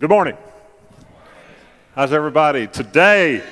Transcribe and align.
Good 0.00 0.08
morning. 0.08 0.38
How's 1.94 2.14
everybody 2.14 2.66
today? 2.66 3.42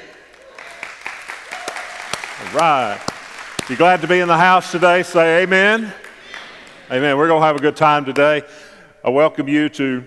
All 2.40 2.52
right. 2.54 2.98
You 3.68 3.76
glad 3.76 4.00
to 4.00 4.08
be 4.08 4.20
in 4.20 4.28
the 4.28 4.38
house 4.38 4.72
today? 4.72 5.02
Say 5.02 5.42
amen. 5.42 5.92
Amen. 6.90 7.18
We're 7.18 7.28
going 7.28 7.42
to 7.42 7.46
have 7.46 7.56
a 7.56 7.60
good 7.60 7.76
time 7.76 8.06
today. 8.06 8.44
I 9.04 9.10
welcome 9.10 9.46
you 9.46 9.68
to 9.68 10.02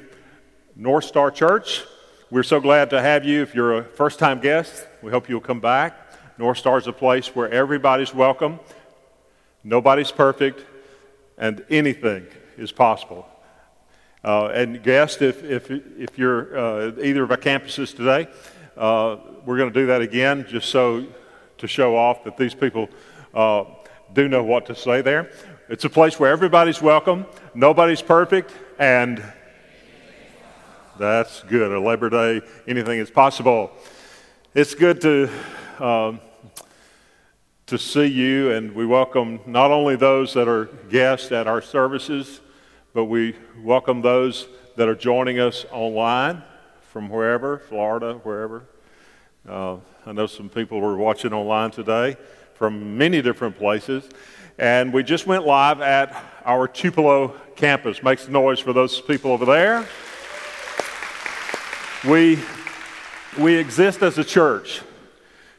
North 0.75 1.05
Star 1.05 1.29
Church. 1.29 1.83
We're 2.31 2.41
so 2.41 2.59
glad 2.59 2.89
to 2.89 2.99
have 2.99 3.23
you. 3.23 3.43
If 3.43 3.53
you're 3.53 3.77
a 3.77 3.83
first 3.83 4.17
time 4.17 4.39
guest, 4.41 4.87
we 5.03 5.11
hope 5.11 5.29
you'll 5.29 5.41
come 5.41 5.59
back. 5.59 5.95
North 6.39 6.57
Star 6.57 6.79
is 6.79 6.87
a 6.87 6.93
place 6.93 7.35
where 7.35 7.51
everybody's 7.51 8.15
welcome, 8.15 8.59
nobody's 9.63 10.11
perfect, 10.11 10.65
and 11.37 11.63
anything 11.69 12.25
is 12.57 12.71
possible. 12.71 13.30
Uh, 14.23 14.47
and 14.47 14.83
guest, 14.83 15.23
if, 15.23 15.43
if, 15.43 15.71
if 15.71 16.15
you're 16.15 16.55
uh, 16.55 16.91
either 17.01 17.23
of 17.23 17.31
our 17.31 17.37
campuses 17.37 17.95
today, 17.95 18.27
uh, 18.77 19.17
we're 19.45 19.57
going 19.57 19.71
to 19.71 19.79
do 19.79 19.87
that 19.87 20.01
again 20.01 20.45
just 20.47 20.69
so 20.69 21.05
to 21.57 21.67
show 21.67 21.97
off 21.97 22.23
that 22.23 22.37
these 22.37 22.53
people 22.53 22.87
uh, 23.33 23.63
do 24.13 24.27
know 24.27 24.43
what 24.43 24.67
to 24.67 24.75
say 24.75 25.01
there. 25.01 25.31
It's 25.69 25.85
a 25.85 25.89
place 25.89 26.19
where 26.19 26.31
everybody's 26.31 26.83
welcome, 26.83 27.25
nobody's 27.55 28.03
perfect, 28.03 28.51
and 28.77 29.23
that's 30.99 31.41
good. 31.43 31.71
A 31.71 31.79
Labor 31.79 32.09
Day, 32.09 32.41
anything 32.67 32.99
is 32.99 33.09
possible. 33.09 33.71
It's 34.53 34.75
good 34.75 35.01
to, 35.01 35.31
um, 35.79 36.19
to 37.65 37.79
see 37.79 38.05
you, 38.05 38.51
and 38.51 38.75
we 38.75 38.85
welcome 38.85 39.39
not 39.47 39.71
only 39.71 39.95
those 39.95 40.35
that 40.35 40.47
are 40.47 40.65
guests 40.91 41.31
at 41.31 41.47
our 41.47 41.61
services, 41.61 42.39
but 42.93 43.05
we 43.05 43.33
welcome 43.63 44.01
those 44.01 44.49
that 44.75 44.89
are 44.89 44.95
joining 44.95 45.39
us 45.39 45.65
online 45.71 46.43
from 46.89 47.07
wherever, 47.07 47.59
Florida, 47.59 48.15
wherever. 48.23 48.63
Uh, 49.47 49.77
I 50.05 50.11
know 50.11 50.27
some 50.27 50.49
people 50.49 50.81
were 50.81 50.97
watching 50.97 51.31
online 51.31 51.71
today 51.71 52.17
from 52.53 52.97
many 52.97 53.21
different 53.21 53.57
places. 53.57 54.09
And 54.57 54.91
we 54.91 55.03
just 55.03 55.25
went 55.25 55.45
live 55.45 55.79
at 55.79 56.13
our 56.43 56.67
Tupelo 56.67 57.29
campus. 57.55 58.03
Make 58.03 58.19
some 58.19 58.33
noise 58.33 58.59
for 58.59 58.73
those 58.73 58.99
people 58.99 59.31
over 59.31 59.45
there. 59.45 59.87
We, 62.05 62.39
we 63.39 63.55
exist 63.55 64.01
as 64.01 64.17
a 64.17 64.23
church 64.25 64.81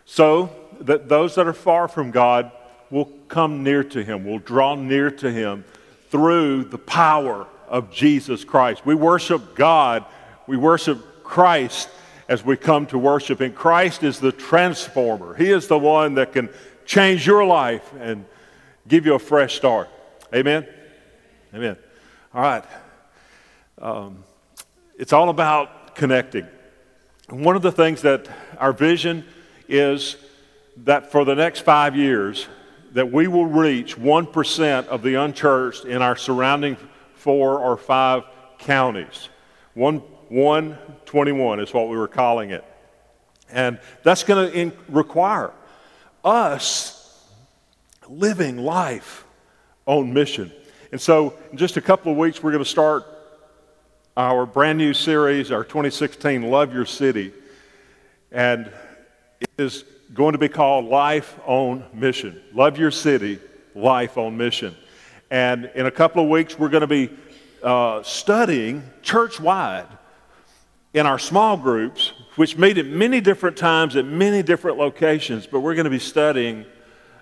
so 0.05 0.51
that 0.81 1.09
those 1.09 1.35
that 1.37 1.47
are 1.47 1.55
far 1.55 1.89
from 1.89 2.11
God 2.11 2.53
will 2.91 3.09
come 3.29 3.63
near 3.63 3.83
to 3.85 4.05
Him, 4.05 4.27
will 4.27 4.39
draw 4.39 4.75
near 4.75 5.11
to 5.11 5.33
Him 5.33 5.65
through 6.13 6.65
the 6.65 6.79
power 6.79 7.49
of 7.67 7.91
Jesus 7.91 8.45
Christ. 8.45 8.85
We 8.85 8.95
worship 8.95 9.57
God, 9.57 10.05
we 10.47 10.59
worship 10.59 11.25
Christ 11.25 11.89
as 12.29 12.45
we 12.45 12.57
come 12.57 12.87
to 12.87 12.99
worship. 12.99 13.41
And 13.41 13.55
Christ 13.55 14.03
is 14.03 14.21
the 14.21 14.31
transformer, 14.31 15.35
He 15.35 15.51
is 15.51 15.67
the 15.67 15.79
one 15.79 16.15
that 16.15 16.33
can 16.33 16.51
change 16.85 17.27
your 17.27 17.45
life 17.45 17.93
and 17.99 18.27
give 18.87 19.07
you 19.07 19.15
a 19.15 19.19
fresh 19.19 19.57
start. 19.57 19.89
Amen? 20.35 20.67
Amen. 21.55 21.77
All 22.35 22.43
right. 22.43 22.65
Um, 23.79 24.25
it's 24.99 25.13
all 25.13 25.31
about 25.31 25.97
connecting. 25.97 26.47
One 27.31 27.57
of 27.57 27.63
the 27.63 27.73
things 27.73 28.03
that 28.03 28.29
our 28.59 28.73
vision 28.73 29.25
is 29.69 30.17
that 30.79 31.11
for 31.11 31.25
the 31.25 31.35
next 31.35 31.61
five 31.61 31.97
years, 31.97 32.47
that 32.93 33.11
we 33.11 33.27
will 33.27 33.47
reach 33.47 33.97
1% 33.97 34.87
of 34.87 35.03
the 35.03 35.15
unchurched 35.15 35.85
in 35.85 36.03
our 36.03 36.17
surrounding 36.17 36.77
four 37.15 37.59
or 37.59 37.77
five 37.77 38.25
counties. 38.59 39.29
One, 39.75 39.99
121 40.29 41.61
is 41.61 41.73
what 41.73 41.89
we 41.89 41.97
were 41.97 42.09
calling 42.09 42.51
it. 42.51 42.65
And 43.51 43.79
that's 44.03 44.25
going 44.25 44.51
to 44.53 44.77
require 44.89 45.53
us 46.25 47.29
living 48.09 48.59
life 48.59 49.25
on 49.87 50.13
mission. 50.13 50.53
And 50.91 51.01
so, 51.01 51.35
in 51.51 51.59
just 51.59 51.77
a 51.77 51.81
couple 51.81 52.13
of 52.13 52.19
weeks, 52.19 52.43
we're 52.43 52.53
going 52.53 52.65
to 52.65 52.71
start 52.71 53.07
our 54.17 54.45
brand 54.45 54.79
new 54.79 54.93
series, 54.93 55.51
our 55.51 55.65
2016 55.65 56.43
Love 56.43 56.73
Your 56.73 56.85
City. 56.85 57.33
And 58.31 58.71
it 59.41 59.51
is 59.59 59.85
going 60.15 60.33
to 60.33 60.39
be 60.39 60.49
called 60.49 60.85
Life 60.85 61.39
on 61.47 61.85
Mission. 61.95 62.41
Love 62.53 62.77
Your 62.77 62.91
City, 62.91 63.39
Life 63.75 64.19
on 64.19 64.37
Mission. 64.37 64.77
And 65.31 65.71
in 65.75 65.87
a 65.87 65.91
couple 65.91 66.23
of 66.23 66.29
weeks, 66.29 66.59
we're 66.59 66.69
going 66.69 66.83
to 66.83 66.87
be 66.87 67.11
uh, 67.63 68.03
studying 68.03 68.83
church 69.01 69.41
wide 69.41 69.87
in 70.93 71.07
our 71.07 71.19
small 71.19 71.57
groups, 71.57 72.13
which 72.37 72.59
meet 72.59 72.77
at 72.77 72.85
many 72.85 73.23
different 73.23 73.57
times 73.57 73.97
at 73.97 74.05
many 74.05 74.43
different 74.43 74.77
locations, 74.77 75.47
but 75.47 75.61
we're 75.61 75.75
going 75.75 75.85
to 75.85 75.91
be 75.91 75.99
studying 75.99 76.67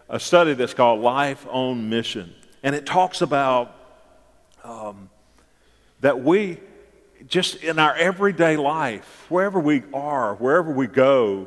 a 0.08 0.18
study 0.18 0.54
that's 0.54 0.74
called 0.74 1.00
Life 1.00 1.46
on 1.48 1.88
Mission. 1.88 2.34
And 2.64 2.74
it 2.74 2.86
talks 2.86 3.22
about 3.22 3.76
um, 4.64 5.08
that 6.00 6.20
we, 6.20 6.58
just 7.28 7.62
in 7.62 7.78
our 7.78 7.94
everyday 7.94 8.56
life, 8.56 9.26
wherever 9.28 9.60
we 9.60 9.84
are, 9.94 10.34
wherever 10.34 10.72
we 10.72 10.88
go, 10.88 11.46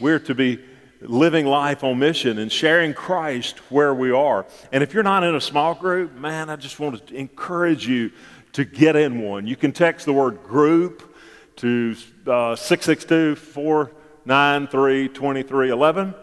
we're 0.00 0.18
to 0.20 0.34
be 0.34 0.60
living 1.00 1.46
life 1.46 1.84
on 1.84 1.98
mission 1.98 2.38
and 2.38 2.50
sharing 2.50 2.92
Christ 2.92 3.58
where 3.70 3.94
we 3.94 4.10
are. 4.10 4.46
And 4.72 4.82
if 4.82 4.94
you're 4.94 5.02
not 5.02 5.24
in 5.24 5.34
a 5.34 5.40
small 5.40 5.74
group, 5.74 6.14
man, 6.14 6.50
I 6.50 6.56
just 6.56 6.80
want 6.80 7.06
to 7.06 7.14
encourage 7.14 7.86
you 7.86 8.10
to 8.52 8.64
get 8.64 8.96
in 8.96 9.22
one. 9.22 9.46
You 9.46 9.56
can 9.56 9.72
text 9.72 10.06
the 10.06 10.12
word 10.12 10.42
group 10.42 11.14
to 11.56 11.94
uh, 12.26 12.56
662 12.56 13.36
493 13.36 15.08
2311. 15.08 16.14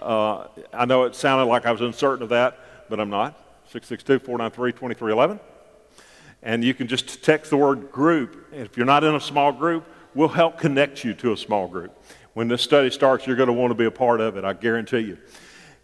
Uh, 0.00 0.46
I 0.72 0.84
know 0.84 1.04
it 1.04 1.14
sounded 1.14 1.44
like 1.46 1.66
I 1.66 1.72
was 1.72 1.80
uncertain 1.80 2.22
of 2.22 2.28
that, 2.30 2.88
but 2.88 3.00
I'm 3.00 3.10
not. 3.10 3.34
662 3.66 4.24
493 4.24 4.72
2311. 4.72 5.40
And 6.42 6.64
you 6.64 6.74
can 6.74 6.86
just 6.86 7.22
text 7.22 7.50
the 7.50 7.56
word 7.56 7.92
group. 7.92 8.46
If 8.52 8.76
you're 8.76 8.86
not 8.86 9.04
in 9.04 9.14
a 9.14 9.20
small 9.20 9.52
group, 9.52 9.84
we'll 10.14 10.28
help 10.28 10.58
connect 10.58 11.04
you 11.04 11.14
to 11.14 11.32
a 11.32 11.36
small 11.36 11.68
group. 11.68 11.96
When 12.34 12.48
this 12.48 12.62
study 12.62 12.90
starts, 12.90 13.26
you're 13.26 13.36
going 13.36 13.48
to 13.48 13.52
want 13.52 13.72
to 13.72 13.74
be 13.74 13.86
a 13.86 13.90
part 13.90 14.20
of 14.20 14.36
it, 14.36 14.44
I 14.44 14.52
guarantee 14.52 15.00
you. 15.00 15.18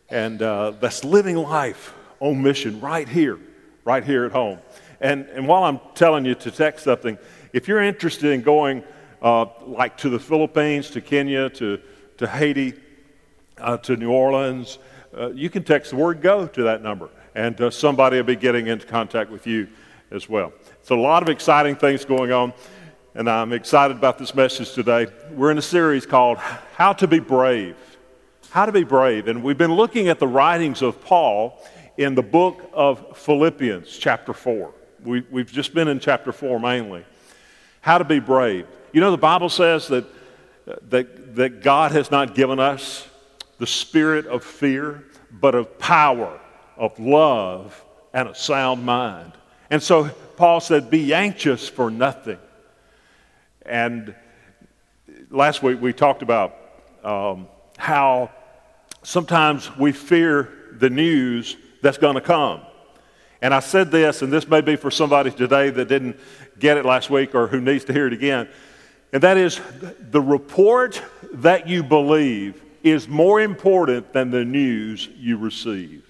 And 0.08 0.40
uh, 0.40 0.70
that's 0.80 1.04
living 1.04 1.36
life 1.36 1.92
on 2.20 2.40
mission 2.40 2.80
right 2.80 3.08
here, 3.08 3.38
right 3.84 4.04
here 4.04 4.24
at 4.24 4.32
home. 4.32 4.58
And, 5.00 5.26
and 5.26 5.48
while 5.48 5.64
I'm 5.64 5.80
telling 5.94 6.24
you 6.24 6.34
to 6.36 6.50
text 6.50 6.84
something, 6.84 7.18
if 7.52 7.66
you're 7.66 7.82
interested 7.82 8.32
in 8.32 8.42
going 8.42 8.84
uh, 9.20 9.46
like 9.62 9.96
to 9.98 10.08
the 10.08 10.20
Philippines, 10.20 10.90
to 10.90 11.00
Kenya, 11.00 11.50
to, 11.50 11.80
to 12.18 12.26
Haiti, 12.28 12.74
uh, 13.58 13.78
to 13.78 13.96
New 13.96 14.12
Orleans, 14.12 14.78
uh, 15.16 15.30
you 15.32 15.50
can 15.50 15.64
text 15.64 15.90
the 15.90 15.96
word 15.96 16.20
go 16.20 16.46
to 16.46 16.62
that 16.64 16.82
number, 16.82 17.08
and 17.34 17.60
uh, 17.60 17.70
somebody 17.70 18.18
will 18.18 18.24
be 18.24 18.36
getting 18.36 18.68
into 18.68 18.86
contact 18.86 19.30
with 19.30 19.46
you 19.46 19.68
as 20.10 20.28
well. 20.28 20.52
It's 20.80 20.90
a 20.90 20.94
lot 20.94 21.22
of 21.22 21.28
exciting 21.28 21.76
things 21.76 22.04
going 22.04 22.32
on, 22.32 22.52
and 23.16 23.31
I'm 23.31 23.54
excited 23.54 23.97
about 23.97 24.19
this 24.19 24.34
message 24.34 24.72
today. 24.72 25.06
We're 25.31 25.50
in 25.50 25.56
a 25.56 25.62
series 25.62 26.04
called 26.04 26.37
How 26.75 26.93
to 26.93 27.09
Be 27.09 27.19
Brave. 27.19 27.77
How 28.50 28.66
to 28.66 28.72
Be 28.72 28.84
Brave. 28.84 29.27
And 29.27 29.43
we've 29.43 29.56
been 29.56 29.72
looking 29.72 30.09
at 30.09 30.19
the 30.19 30.27
writings 30.27 30.82
of 30.82 31.03
Paul 31.03 31.59
in 31.97 32.15
the 32.15 32.22
book 32.22 32.71
of 32.75 33.16
Philippians, 33.16 33.97
chapter 33.97 34.34
4. 34.34 34.71
We, 35.03 35.25
we've 35.31 35.50
just 35.50 35.72
been 35.72 35.88
in 35.88 35.99
chapter 35.99 36.31
4 36.31 36.60
mainly 36.60 37.05
how 37.81 37.99
to 37.99 38.05
be 38.05 38.19
brave. 38.19 38.66
You 38.93 39.00
know, 39.00 39.12
the 39.12 39.16
Bible 39.16 39.49
says 39.49 39.87
that, 39.88 40.05
that, 40.91 41.37
that 41.37 41.62
God 41.62 41.93
has 41.93 42.10
not 42.10 42.34
given 42.34 42.59
us 42.59 43.06
the 43.59 43.66
spirit 43.66 44.26
of 44.26 44.43
fear, 44.43 45.05
but 45.31 45.55
of 45.55 45.78
power, 45.78 46.41
of 46.76 46.99
love, 46.99 47.81
and 48.12 48.28
a 48.28 48.34
sound 48.34 48.84
mind. 48.84 49.32
And 49.71 49.81
so 49.81 50.09
Paul 50.37 50.60
said, 50.60 50.91
Be 50.91 51.15
anxious 51.15 51.69
for 51.69 51.91
nothing. 51.91 52.38
And 53.66 54.15
last 55.31 55.62
week 55.62 55.81
we 55.81 55.93
talked 55.93 56.23
about 56.23 56.56
um, 57.02 57.49
how 57.76 58.31
sometimes 59.02 59.76
we 59.76 59.93
fear 59.93 60.49
the 60.73 60.90
news 60.90 61.56
that's 61.82 61.99
going 61.99 62.14
to 62.14 62.20
come. 62.20 62.61
And 63.43 63.52
I 63.52 63.61
said 63.61 63.90
this, 63.90 64.23
and 64.23 64.32
this 64.32 64.49
may 64.49 64.61
be 64.61 64.76
for 64.76 64.90
somebody 64.90 65.31
today 65.31 65.70
that 65.70 65.88
didn't 65.88 66.19
get 66.58 66.76
it 66.76 66.85
last 66.85 67.11
week 67.11 67.35
or 67.35 67.46
who 67.46 67.61
needs 67.61 67.85
to 67.85 67.93
hear 67.93 68.06
it 68.06 68.12
again. 68.12 68.49
And 69.12 69.23
that 69.23 69.37
is 69.37 69.61
the 70.00 70.20
report 70.20 71.02
that 71.32 71.69
you 71.69 71.82
believe 71.82 72.62
is 72.82 73.08
more 73.08 73.40
important 73.40 74.12
than 74.12 74.31
the 74.31 74.44
news 74.44 75.08
you 75.17 75.37
receive. 75.38 76.05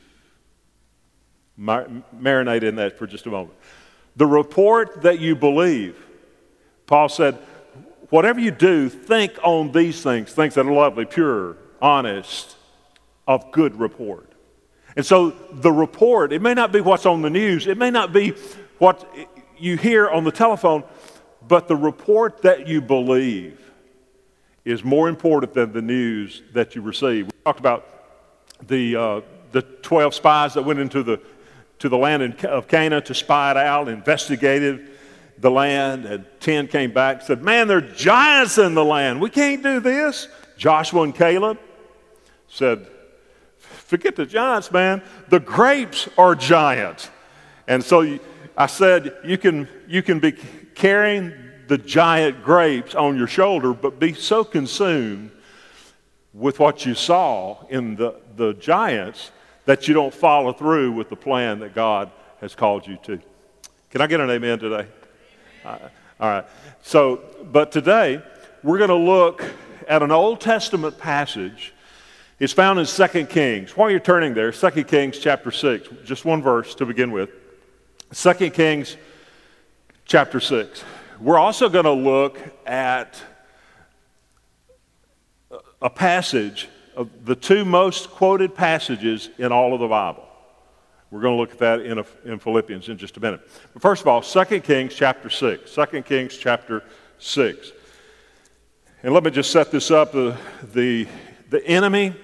Mar- 1.56 1.88
marinate 2.14 2.62
in 2.62 2.76
that 2.76 2.98
for 2.98 3.06
just 3.06 3.26
a 3.26 3.30
moment. 3.30 3.56
The 4.16 4.26
report 4.26 5.02
that 5.02 5.20
you 5.20 5.34
believe, 5.34 5.96
Paul 6.86 7.08
said, 7.08 7.38
whatever 8.10 8.40
you 8.40 8.50
do, 8.50 8.88
think 8.88 9.32
on 9.42 9.72
these 9.72 10.02
things, 10.02 10.32
things 10.32 10.54
that 10.54 10.66
are 10.66 10.72
lovely, 10.72 11.04
pure, 11.04 11.56
honest, 11.80 12.56
of 13.26 13.50
good 13.52 13.78
report. 13.78 14.32
And 14.96 15.04
so 15.04 15.30
the 15.30 15.72
report, 15.72 16.32
it 16.32 16.40
may 16.40 16.54
not 16.54 16.72
be 16.72 16.80
what's 16.80 17.06
on 17.06 17.22
the 17.22 17.30
news, 17.30 17.66
it 17.66 17.76
may 17.76 17.90
not 17.90 18.12
be 18.12 18.30
what 18.78 19.08
you 19.58 19.76
hear 19.76 20.08
on 20.08 20.24
the 20.24 20.32
telephone, 20.32 20.84
But 21.46 21.68
the 21.68 21.76
report 21.76 22.42
that 22.42 22.66
you 22.66 22.80
believe 22.80 23.60
is 24.64 24.82
more 24.82 25.08
important 25.08 25.54
than 25.54 25.72
the 25.72 25.82
news 25.82 26.42
that 26.52 26.74
you 26.74 26.82
receive. 26.82 27.26
We 27.26 27.32
talked 27.44 27.60
about 27.60 27.86
the, 28.66 28.96
uh, 28.96 29.20
the 29.52 29.62
12 29.62 30.14
spies 30.14 30.54
that 30.54 30.62
went 30.62 30.80
into 30.80 31.04
the, 31.04 31.20
to 31.78 31.88
the 31.88 31.96
land 31.96 32.44
of 32.44 32.66
Canaan 32.66 33.02
to 33.04 33.14
spy 33.14 33.52
it 33.52 33.56
out, 33.56 33.88
investigated 33.88 34.88
the 35.38 35.50
land, 35.50 36.04
and 36.06 36.24
10 36.40 36.68
came 36.68 36.92
back 36.92 37.18
and 37.18 37.26
said, 37.26 37.42
Man, 37.42 37.68
there 37.68 37.78
are 37.78 37.80
giants 37.80 38.58
in 38.58 38.74
the 38.74 38.84
land. 38.84 39.20
We 39.20 39.30
can't 39.30 39.62
do 39.62 39.80
this. 39.80 40.28
Joshua 40.56 41.02
and 41.02 41.14
Caleb 41.14 41.58
said, 42.48 42.86
Forget 43.58 44.16
the 44.16 44.26
giants, 44.26 44.72
man. 44.72 45.02
The 45.28 45.40
grapes 45.40 46.08
are 46.16 46.34
giant. 46.34 47.10
And 47.68 47.84
so 47.84 48.18
I 48.56 48.66
said, 48.66 49.16
You 49.24 49.38
can, 49.38 49.68
you 49.86 50.02
can 50.02 50.20
be 50.20 50.32
carrying 50.74 51.32
the 51.68 51.78
giant 51.78 52.42
grapes 52.44 52.94
on 52.94 53.16
your 53.16 53.26
shoulder, 53.26 53.74
but 53.74 53.98
be 53.98 54.14
so 54.14 54.44
consumed 54.44 55.32
with 56.32 56.58
what 56.58 56.86
you 56.86 56.94
saw 56.94 57.66
in 57.68 57.96
the, 57.96 58.14
the 58.36 58.54
giants 58.54 59.32
that 59.64 59.88
you 59.88 59.94
don't 59.94 60.14
follow 60.14 60.52
through 60.52 60.92
with 60.92 61.08
the 61.08 61.16
plan 61.16 61.58
that 61.60 61.74
God 61.74 62.10
has 62.40 62.54
called 62.54 62.86
you 62.86 62.96
to. 63.04 63.20
Can 63.90 64.00
I 64.00 64.06
get 64.06 64.20
an 64.20 64.30
amen 64.30 64.58
today? 64.58 64.86
Uh, 65.66 65.78
all 66.20 66.28
right. 66.28 66.44
So, 66.82 67.22
but 67.50 67.72
today 67.72 68.22
we're 68.62 68.78
going 68.78 68.90
to 68.90 68.94
look 68.94 69.42
at 69.88 70.00
an 70.00 70.12
Old 70.12 70.40
Testament 70.40 70.96
passage. 70.96 71.74
It's 72.38 72.52
found 72.52 72.78
in 72.78 72.86
2 72.86 73.26
Kings. 73.26 73.76
While 73.76 73.90
you're 73.90 73.98
turning 73.98 74.32
there, 74.32 74.52
2 74.52 74.84
Kings 74.84 75.18
chapter 75.18 75.50
6, 75.50 75.88
just 76.04 76.24
one 76.24 76.40
verse 76.40 76.76
to 76.76 76.86
begin 76.86 77.10
with. 77.10 77.30
2 78.14 78.50
Kings 78.50 78.96
chapter 80.04 80.38
6. 80.38 80.84
We're 81.20 81.38
also 81.38 81.68
going 81.68 81.84
to 81.84 81.90
look 81.90 82.38
at 82.64 83.20
a 85.82 85.90
passage 85.90 86.68
of 86.94 87.10
the 87.24 87.34
two 87.34 87.64
most 87.64 88.10
quoted 88.10 88.54
passages 88.54 89.30
in 89.36 89.50
all 89.50 89.74
of 89.74 89.80
the 89.80 89.88
Bible. 89.88 90.25
We're 91.10 91.20
going 91.20 91.34
to 91.34 91.40
look 91.40 91.52
at 91.52 91.58
that 91.58 91.80
in, 91.80 91.98
a, 91.98 92.04
in 92.24 92.38
Philippians 92.38 92.88
in 92.88 92.98
just 92.98 93.16
a 93.16 93.20
minute. 93.20 93.40
But 93.72 93.82
first 93.82 94.02
of 94.02 94.08
all, 94.08 94.22
2 94.22 94.60
Kings 94.60 94.94
chapter 94.94 95.30
6. 95.30 95.72
2 95.72 96.02
Kings 96.02 96.36
chapter 96.36 96.82
6. 97.18 97.72
And 99.02 99.14
let 99.14 99.22
me 99.22 99.30
just 99.30 99.50
set 99.50 99.70
this 99.70 99.90
up. 99.90 100.12
The, 100.12 100.36
the, 100.74 101.06
the 101.50 101.64
enemy 101.64 102.14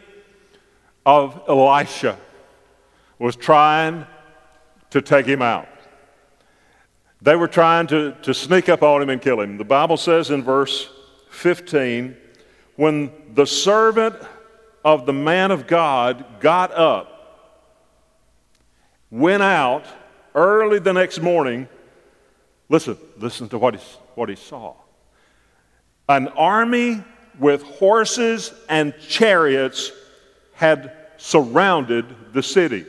of 1.07 1.43
Elisha 1.49 2.19
was 3.19 3.37
trying 3.37 4.05
to 4.91 5.01
take 5.01 5.27
him 5.27 5.43
out. 5.43 5.69
They 7.21 7.37
were 7.37 7.49
trying 7.49 7.87
to, 7.89 8.17
to 8.23 8.35
sneak 8.35 8.69
up 8.69 8.83
on 8.83 9.01
him 9.01 9.09
and 9.09 9.23
kill 9.23 9.41
him. 9.41 9.59
The 9.59 9.65
Bible 9.65 9.97
says 9.97 10.31
in 10.31 10.43
verse 10.43 10.91
15 11.31 12.17
when 12.77 13.13
the 13.35 13.47
servant 13.47 14.17
of 14.85 15.07
the 15.07 15.13
man 15.13 15.53
of 15.53 15.69
God 15.69 16.25
got 16.41 16.73
up, 16.73 17.12
went 19.13 19.43
out 19.43 19.85
early 20.35 20.81
the 20.81 20.93
next 20.93 21.21
morning, 21.21 21.69
listen, 22.69 22.97
listen 23.19 23.49
to 23.51 23.59
what 23.59 23.75
he, 23.75 23.81
what 24.17 24.29
he 24.29 24.35
saw. 24.35 24.75
An 26.09 26.29
army 26.29 27.05
with 27.39 27.63
horses 27.63 28.53
and 28.69 28.95
chariots 29.07 29.93
had 30.55 30.97
surrounded 31.19 32.33
the 32.33 32.43
city. 32.43 32.87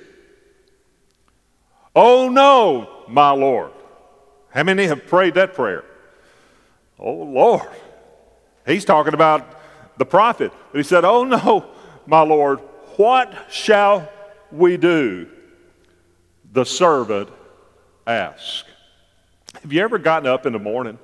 Oh 1.96 2.30
no, 2.30 3.04
my 3.08 3.32
Lord. 3.32 3.72
How 4.50 4.64
many 4.64 4.86
have 4.86 5.06
prayed 5.08 5.34
that 5.36 5.54
prayer? 5.54 5.84
Oh, 6.98 7.12
Lord. 7.12 7.70
He's 8.66 8.86
talking 8.86 9.14
about 9.14 9.60
the 9.98 10.06
prophet. 10.06 10.52
But 10.72 10.78
he 10.78 10.84
said, 10.84 11.04
Oh, 11.04 11.24
no, 11.24 11.66
my 12.06 12.22
Lord, 12.22 12.60
what 12.98 13.34
shall 13.50 14.10
we 14.52 14.78
do? 14.78 15.28
The 16.54 16.64
servant 16.64 17.30
asked. 18.06 18.66
Have 19.62 19.74
you 19.74 19.82
ever 19.82 19.98
gotten 19.98 20.28
up 20.28 20.46
in 20.46 20.54
the 20.54 20.60
morning? 20.60 21.00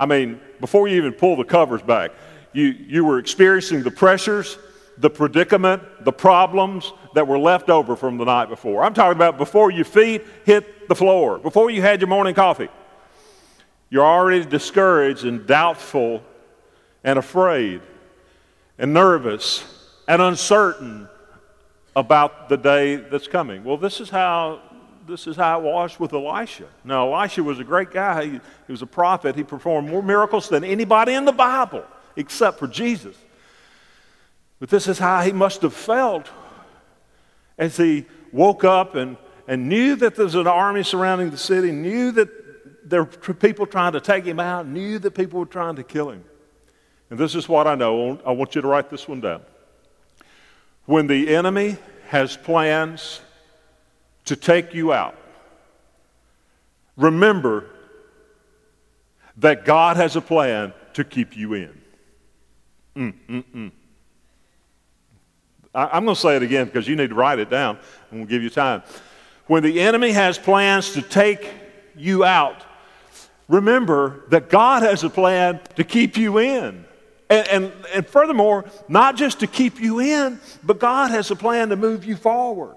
I 0.00 0.06
mean, 0.06 0.40
before 0.60 0.88
you 0.88 0.96
even 0.96 1.12
pull 1.12 1.36
the 1.36 1.44
covers 1.44 1.82
back, 1.82 2.12
you, 2.54 2.64
you 2.64 3.04
were 3.04 3.18
experiencing 3.18 3.82
the 3.82 3.90
pressures, 3.90 4.58
the 4.96 5.10
predicament, 5.10 5.82
the 6.04 6.12
problems 6.12 6.90
that 7.14 7.26
were 7.26 7.38
left 7.38 7.68
over 7.68 7.96
from 7.96 8.16
the 8.16 8.24
night 8.24 8.48
before. 8.48 8.82
I'm 8.82 8.94
talking 8.94 9.16
about 9.16 9.36
before 9.36 9.70
your 9.70 9.84
feet 9.84 10.24
hit 10.46 10.88
the 10.88 10.94
floor, 10.94 11.38
before 11.38 11.70
you 11.70 11.82
had 11.82 12.00
your 12.00 12.08
morning 12.08 12.34
coffee. 12.34 12.68
You're 13.90 14.06
already 14.06 14.44
discouraged 14.44 15.24
and 15.24 15.46
doubtful 15.46 16.22
and 17.04 17.18
afraid 17.18 17.82
and 18.78 18.94
nervous 18.94 19.64
and 20.06 20.22
uncertain 20.22 21.08
about 21.94 22.48
the 22.48 22.56
day 22.56 22.96
that's 22.96 23.28
coming. 23.28 23.64
Well, 23.64 23.76
this 23.76 24.00
is 24.00 24.08
how 24.08 24.60
this 25.08 25.26
is 25.26 25.36
how 25.36 25.58
it 25.58 25.64
was 25.64 25.98
with 25.98 26.12
Elisha. 26.12 26.66
Now, 26.84 27.12
Elisha 27.12 27.42
was 27.42 27.58
a 27.58 27.64
great 27.64 27.90
guy. 27.90 28.26
He, 28.26 28.30
he 28.66 28.72
was 28.72 28.82
a 28.82 28.86
prophet. 28.86 29.34
He 29.34 29.42
performed 29.42 29.88
more 29.88 30.02
miracles 30.02 30.48
than 30.48 30.62
anybody 30.62 31.14
in 31.14 31.24
the 31.24 31.32
Bible 31.32 31.84
except 32.14 32.58
for 32.58 32.68
Jesus. 32.68 33.16
But 34.60 34.68
this 34.68 34.86
is 34.86 34.98
how 34.98 35.22
he 35.22 35.32
must 35.32 35.62
have 35.62 35.72
felt 35.72 36.28
as 37.56 37.76
he 37.76 38.04
woke 38.32 38.64
up 38.64 38.96
and, 38.96 39.16
and 39.46 39.68
knew 39.68 39.96
that 39.96 40.14
there 40.14 40.26
was 40.26 40.34
an 40.34 40.46
army 40.46 40.82
surrounding 40.82 41.30
the 41.30 41.38
city, 41.38 41.72
knew 41.72 42.12
that 42.12 42.28
there 42.90 43.04
were 43.04 43.34
people 43.34 43.66
trying 43.66 43.92
to 43.92 44.00
take 44.00 44.24
him 44.24 44.38
out, 44.38 44.66
knew 44.66 44.98
that 44.98 45.12
people 45.12 45.40
were 45.40 45.46
trying 45.46 45.76
to 45.76 45.82
kill 45.82 46.10
him. 46.10 46.24
And 47.10 47.18
this 47.18 47.34
is 47.34 47.48
what 47.48 47.66
I 47.66 47.74
know. 47.74 48.20
I 48.26 48.32
want 48.32 48.54
you 48.54 48.60
to 48.60 48.68
write 48.68 48.90
this 48.90 49.08
one 49.08 49.20
down. 49.20 49.40
When 50.84 51.06
the 51.06 51.34
enemy 51.34 51.76
has 52.08 52.36
plans 52.36 53.20
to 54.28 54.36
take 54.36 54.74
you 54.74 54.92
out, 54.92 55.16
remember 56.96 57.66
that 59.38 59.64
God 59.64 59.96
has 59.96 60.16
a 60.16 60.20
plan 60.20 60.72
to 60.94 61.04
keep 61.04 61.36
you 61.36 61.54
in. 61.54 61.80
Mm, 62.96 63.14
mm, 63.28 63.44
mm. 63.54 63.72
I, 65.74 65.96
am 65.96 66.04
going 66.04 66.14
to 66.14 66.20
say 66.20 66.36
it 66.36 66.42
again 66.42 66.66
because 66.66 66.88
you 66.88 66.96
need 66.96 67.10
to 67.10 67.14
write 67.14 67.38
it 67.38 67.50
down, 67.50 67.78
and 68.10 68.20
we'll 68.20 68.28
give 68.28 68.42
you 68.42 68.50
time. 68.50 68.82
When 69.46 69.62
the 69.62 69.80
enemy 69.80 70.10
has 70.12 70.38
plans 70.38 70.92
to 70.94 71.02
take 71.02 71.50
you 71.96 72.24
out, 72.24 72.64
remember 73.48 74.24
that 74.28 74.50
God 74.50 74.82
has 74.82 75.04
a 75.04 75.10
plan 75.10 75.60
to 75.76 75.84
keep 75.84 76.16
you 76.16 76.38
in. 76.38 76.84
And, 77.30 77.48
and, 77.48 77.72
and, 77.94 78.06
furthermore, 78.06 78.64
not 78.88 79.16
just 79.16 79.40
to 79.40 79.46
keep 79.46 79.80
you 79.80 80.00
in, 80.00 80.40
but 80.64 80.78
God 80.78 81.10
has 81.10 81.30
a 81.30 81.36
plan 81.36 81.68
to 81.68 81.76
move 81.76 82.06
you 82.06 82.16
forward. 82.16 82.74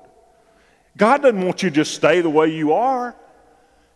God 0.97 1.21
doesn't 1.21 1.43
want 1.43 1.63
you 1.63 1.69
to 1.69 1.75
just 1.75 1.93
stay 1.93 2.21
the 2.21 2.29
way 2.29 2.47
you 2.47 2.73
are. 2.73 3.15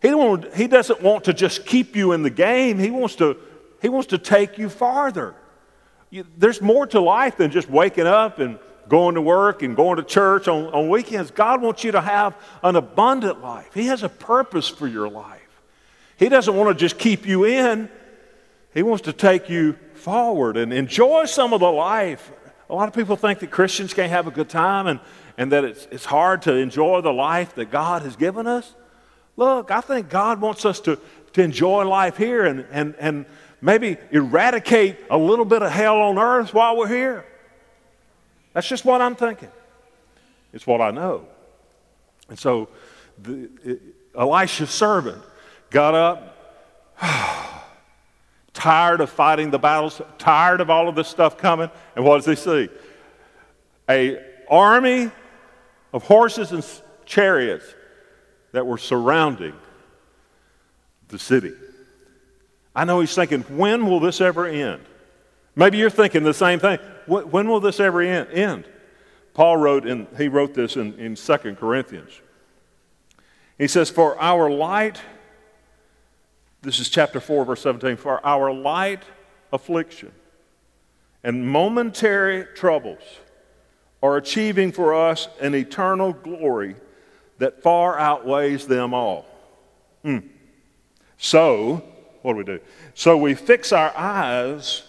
He, 0.02 0.10
he 0.56 0.68
doesn't 0.68 1.02
want 1.02 1.26
to 1.26 1.34
just 1.34 1.66
keep 1.66 1.96
you 1.96 2.12
in 2.12 2.24
the 2.24 2.30
game. 2.30 2.80
He 2.80 2.92
wants 2.92 3.16
to, 3.16 3.38
he 3.82 3.90
wants 3.90 4.08
to 4.08 4.18
take 4.18 4.58
you 4.58 4.70
farther. 4.70 5.36
You, 6.10 6.26
there's 6.38 6.62
more 6.62 6.88
to 6.88 7.00
life 7.00 7.38
than 7.38 7.52
just 7.52 7.70
waking 7.70 8.08
up 8.08 8.40
and 8.40 8.60
going 8.88 9.16
to 9.16 9.22
work 9.22 9.64
and 9.64 9.76
going 9.76 9.98
to 9.98 10.04
church 10.04 10.48
on, 10.48 10.66
on 10.68 10.90
weekends. 10.90 11.32
God 11.32 11.62
wants 11.62 11.84
you 11.84 11.92
to 11.94 12.02
have 12.02 12.36
an 12.64 12.76
abundant 12.76 13.42
life. 13.42 13.74
He 13.74 13.88
has 13.88 14.04
a 14.04 14.10
purpose 14.10 14.68
for 14.68 14.88
your 14.88 15.10
life. 15.10 15.42
He 16.18 16.30
doesn't 16.30 16.56
want 16.56 16.70
to 16.70 16.80
just 16.80 16.98
keep 16.98 17.26
you 17.26 17.46
in, 17.46 17.90
He 18.74 18.84
wants 18.84 19.04
to 19.04 19.14
take 19.14 19.50
you 19.50 19.74
forward 19.94 20.56
and 20.56 20.72
enjoy 20.72 21.26
some 21.26 21.52
of 21.52 21.60
the 21.60 21.72
life. 21.72 22.32
A 22.70 22.76
lot 22.76 22.88
of 22.88 22.94
people 22.94 23.16
think 23.16 23.40
that 23.40 23.52
Christians 23.52 23.94
can't 23.94 24.10
have 24.12 24.28
a 24.28 24.32
good 24.32 24.50
time 24.50 24.88
and, 24.88 25.00
and 25.38 25.52
that 25.52 25.64
it's, 25.64 25.88
it's 25.92 26.06
hard 26.06 26.42
to 26.44 26.56
enjoy 26.56 27.02
the 27.02 27.14
life 27.14 27.56
that 27.56 27.72
God 27.72 28.02
has 28.02 28.16
given 28.16 28.48
us. 28.48 28.74
Look, 29.38 29.70
I 29.70 29.82
think 29.82 30.10
God 30.10 30.42
wants 30.42 30.66
us 30.66 30.80
to, 30.82 31.00
to 31.34 31.42
enjoy 31.42 31.86
life 31.86 32.18
here 32.18 32.46
and, 32.46 32.66
and, 32.72 32.96
and 32.98 33.26
maybe 33.62 33.98
eradicate 34.12 34.98
a 35.10 35.18
little 35.18 35.46
bit 35.46 35.62
of 35.62 35.72
hell 35.72 35.98
on 35.98 36.18
earth 36.18 36.54
while 36.54 36.78
we're 36.78 36.88
here. 36.88 37.26
That's 38.54 38.68
just 38.68 38.86
what 38.86 39.02
I'm 39.02 39.16
thinking. 39.16 39.52
It's 40.54 40.66
what 40.66 40.82
I 40.82 40.92
know. 40.92 41.28
And 42.30 42.40
so 42.40 42.70
the, 43.22 43.50
it, 43.64 43.82
Elisha's 44.18 44.70
servant 44.70 45.22
got 45.70 45.94
up, 45.94 47.02
tired 48.56 49.02
of 49.02 49.12
fighting 49.12 49.52
the 49.52 49.60
battles, 49.60 50.02
tired 50.18 50.62
of 50.62 50.72
all 50.72 50.90
of 50.90 50.96
this 50.96 51.08
stuff 51.08 51.38
coming, 51.38 51.70
and 51.96 52.04
what 52.04 52.24
does 52.24 52.26
he 52.26 52.36
see? 52.36 52.70
A 53.88 54.20
army 54.50 55.12
of 55.94 56.04
horses 56.04 56.52
and 56.52 56.66
chariots 57.06 57.66
that 58.54 58.66
were 58.66 58.80
surrounding 58.80 59.54
the 61.10 61.20
city. 61.20 61.54
I 62.76 62.86
know 62.86 63.02
he's 63.02 63.14
thinking, 63.14 63.42
when 63.44 63.88
will 63.88 64.00
this 64.00 64.22
ever 64.22 64.46
end? 64.48 64.82
Maybe 65.56 65.78
you're 65.78 65.90
thinking 65.90 66.24
the 66.24 66.34
same 66.34 66.60
thing. 66.60 66.80
When 67.06 67.48
will 67.48 67.60
this 67.60 67.80
ever 67.80 68.02
end? 68.02 68.66
Paul 69.34 69.58
wrote, 69.58 69.86
and 69.86 70.08
he 70.18 70.28
wrote 70.28 70.54
this 70.54 70.76
in, 70.76 70.94
in 70.98 71.16
2 71.16 71.38
Corinthians. 71.56 72.22
He 73.58 73.68
says, 73.68 73.90
For 73.90 74.20
our 74.20 74.50
light 74.50 75.00
This 76.66 76.80
is 76.80 76.90
chapter 76.90 77.20
4, 77.20 77.46
verse 77.46 77.62
17. 77.62 77.96
For 77.96 78.26
our 78.26 78.52
light 78.52 79.04
affliction 79.54 80.12
and 81.24 81.48
momentary 81.48 82.44
troubles 82.56 83.04
are 84.02 84.18
achieving 84.18 84.72
for 84.72 84.96
us 84.96 85.28
an 85.40 85.54
eternal 85.54 86.12
glory 86.12 86.76
that 87.38 87.62
far 87.62 88.00
outweighs 88.00 88.66
them 88.66 88.96
all. 88.96 89.28
Hmm. 90.02 90.20
So, 91.18 91.84
what 92.24 92.34
do 92.34 92.38
we 92.38 92.44
do? 92.44 92.60
So 92.96 93.16
we 93.16 93.36
fix 93.36 93.72
our 93.72 93.96
eyes 93.96 94.82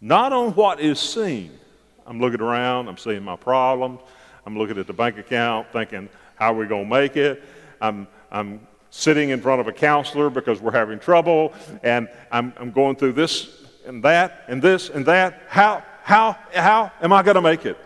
not 0.00 0.32
on 0.32 0.54
what 0.54 0.80
is 0.80 0.98
seen. 0.98 1.56
I'm 2.04 2.20
looking 2.20 2.40
around, 2.40 2.88
I'm 2.88 2.98
seeing 2.98 3.22
my 3.22 3.36
problems, 3.36 4.00
I'm 4.44 4.58
looking 4.58 4.78
at 4.78 4.88
the 4.88 4.92
bank 4.92 5.16
account, 5.16 5.68
thinking, 5.72 6.08
how 6.34 6.52
are 6.52 6.56
we 6.56 6.66
going 6.66 6.86
to 6.86 6.90
make 6.90 7.16
it? 7.16 7.40
I'm, 7.80 8.08
I'm 8.32 8.66
sitting 8.90 9.30
in 9.30 9.40
front 9.40 9.60
of 9.60 9.68
a 9.68 9.72
counselor 9.72 10.30
because 10.30 10.60
we're 10.60 10.72
having 10.72 10.98
trouble, 10.98 11.52
and 11.82 12.08
I'm, 12.30 12.52
I'm 12.56 12.70
going 12.72 12.96
through 12.96 13.12
this 13.12 13.64
and 13.86 14.02
that 14.04 14.44
and 14.48 14.60
this 14.60 14.90
and 14.90 15.06
that. 15.06 15.42
How, 15.48 15.82
how, 16.02 16.36
how 16.52 16.92
am 17.00 17.12
I 17.12 17.22
going 17.22 17.36
to 17.36 17.40
make 17.40 17.66
it? 17.66 17.78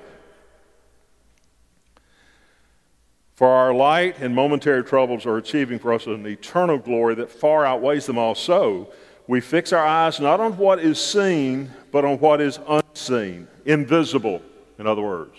For 3.35 3.49
our 3.49 3.75
light 3.75 4.21
and 4.21 4.35
momentary 4.35 4.85
troubles 4.85 5.27
are 5.27 5.37
achieving 5.37 5.79
for 5.79 5.93
us 5.93 6.07
an 6.07 6.25
eternal 6.27 6.79
glory 6.79 7.17
that 7.17 7.31
far 7.31 7.67
outweighs 7.67 8.07
them 8.07 8.17
all. 8.17 8.35
So 8.35 8.93
we 9.27 9.41
fix 9.41 9.73
our 9.73 9.85
eyes 9.85 10.21
not 10.21 10.39
on 10.39 10.57
what 10.57 10.79
is 10.79 11.01
seen, 11.01 11.71
but 11.91 12.05
on 12.05 12.19
what 12.19 12.41
is 12.41 12.61
unseen, 12.69 13.49
invisible, 13.65 14.41
in 14.79 14.87
other 14.87 15.03
words. 15.03 15.37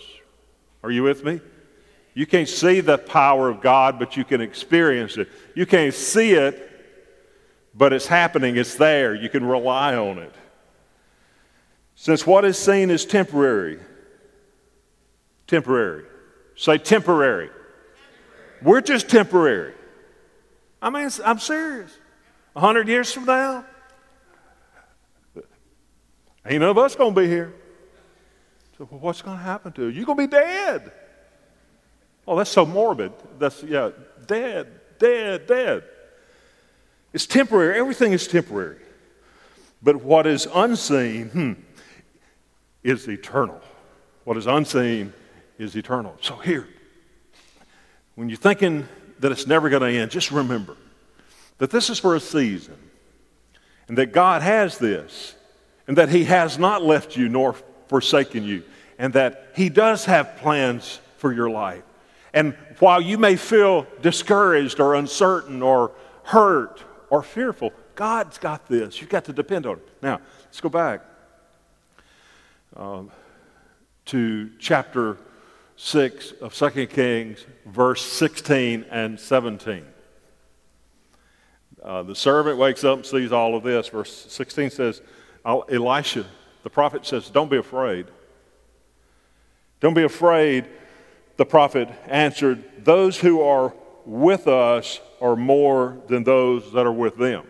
Are 0.83 0.91
you 0.91 1.03
with 1.03 1.23
me? 1.23 1.39
You 2.15 2.25
can't 2.25 2.47
see 2.47 2.79
the 2.79 2.97
power 2.97 3.49
of 3.49 3.61
God, 3.61 3.99
but 3.99 4.15
you 4.15 4.23
can 4.23 4.39
experience 4.39 5.17
it. 5.17 5.27
You 5.53 5.65
can't 5.65 5.93
see 5.93 6.31
it, 6.31 6.71
but 7.75 7.91
it's 7.91 8.07
happening, 8.07 8.55
it's 8.55 8.75
there. 8.75 9.13
You 9.13 9.27
can 9.27 9.45
rely 9.45 9.95
on 9.95 10.19
it. 10.19 10.33
Since 11.95 12.25
what 12.25 12.45
is 12.45 12.57
seen 12.57 12.89
is 12.89 13.05
temporary, 13.05 13.79
temporary. 15.45 16.05
Say 16.55 16.77
temporary. 16.77 17.49
We're 18.61 18.81
just 18.81 19.09
temporary. 19.09 19.73
I 20.81 20.89
mean, 20.89 21.09
I'm 21.23 21.39
serious. 21.39 21.97
A 22.55 22.61
hundred 22.61 22.87
years 22.87 23.11
from 23.11 23.25
now, 23.25 23.65
ain't 26.45 26.61
none 26.61 26.69
of 26.69 26.77
us 26.77 26.95
to 27.13 27.21
be 27.21 27.27
here. 27.27 27.53
So, 28.77 28.85
what's 28.85 29.21
to 29.37 29.43
happen 29.43 29.73
to 29.73 29.83
you? 29.83 29.89
You're 29.89 30.05
to 30.17 30.27
be 30.27 30.31
dead. 30.31 30.93
Oh, 32.27 32.35
that's 32.35 32.49
so 32.49 32.65
morbid. 32.65 33.11
That's, 33.39 33.61
yeah, 33.63 33.91
dead, 34.25 34.67
dead, 34.99 35.47
dead. 35.47 35.83
It's 37.13 37.25
temporary. 37.25 37.79
Everything 37.79 38.13
is 38.13 38.27
temporary. 38.27 38.79
But 39.81 40.03
what 40.03 40.25
is 40.25 40.47
unseen 40.53 41.29
hmm, 41.29 41.53
is 42.83 43.07
eternal. 43.07 43.61
What 44.23 44.37
is 44.37 44.47
unseen 44.47 45.13
is 45.57 45.75
eternal. 45.75 46.17
So 46.21 46.35
here, 46.35 46.67
when 48.15 48.29
you're 48.29 48.37
thinking 48.37 48.87
that 49.19 49.31
it's 49.31 49.47
never 49.47 49.69
going 49.69 49.81
to 49.83 49.99
end, 49.99 50.11
just 50.11 50.31
remember 50.31 50.75
that 51.59 51.69
this 51.69 51.89
is 51.89 51.99
for 51.99 52.15
a 52.15 52.19
season 52.19 52.77
and 53.87 53.97
that 53.97 54.07
God 54.07 54.41
has 54.41 54.77
this 54.77 55.35
and 55.87 55.97
that 55.97 56.09
He 56.09 56.25
has 56.25 56.57
not 56.57 56.81
left 56.81 57.15
you 57.15 57.29
nor 57.29 57.53
forsaken 57.87 58.43
you 58.43 58.63
and 58.97 59.13
that 59.13 59.51
He 59.55 59.69
does 59.69 60.05
have 60.05 60.37
plans 60.37 60.99
for 61.17 61.31
your 61.31 61.49
life. 61.49 61.83
And 62.35 62.53
while 62.79 62.99
you 62.99 63.17
may 63.17 63.37
feel 63.37 63.87
discouraged 64.01 64.81
or 64.81 64.95
uncertain 64.95 65.61
or 65.61 65.93
hurt 66.23 66.83
or 67.09 67.23
fearful, 67.23 67.71
God's 67.95 68.37
got 68.37 68.67
this. 68.67 68.99
You've 68.99 69.09
got 69.09 69.23
to 69.25 69.33
depend 69.33 69.65
on 69.65 69.77
it. 69.77 69.89
Now, 70.01 70.19
let's 70.43 70.59
go 70.59 70.67
back 70.67 71.01
um, 72.75 73.09
to 74.07 74.51
chapter 74.59 75.17
6 75.77 76.33
of 76.41 76.53
2 76.53 76.87
Kings, 76.87 77.45
verse 77.65 78.05
16 78.05 78.85
and 78.91 79.17
17. 79.17 79.85
Uh, 81.81 82.03
the 82.03 82.15
servant 82.15 82.57
wakes 82.57 82.83
up 82.83 82.97
and 82.97 83.05
sees 83.05 83.31
all 83.31 83.55
of 83.55 83.63
this. 83.63 83.87
Verse 83.87 84.25
16 84.29 84.71
says, 84.71 85.01
Elisha, 85.45 86.25
the 86.63 86.69
prophet 86.69 87.05
says, 87.05 87.29
Don't 87.29 87.49
be 87.49 87.57
afraid. 87.57 88.07
Don't 89.79 89.93
be 89.93 90.03
afraid. 90.03 90.65
The 91.37 91.45
prophet 91.45 91.89
answered, 92.07 92.63
Those 92.83 93.19
who 93.19 93.41
are 93.41 93.73
with 94.05 94.47
us 94.47 94.99
are 95.21 95.35
more 95.35 95.97
than 96.07 96.23
those 96.23 96.71
that 96.73 96.85
are 96.85 96.91
with 96.91 97.17
them. 97.17 97.45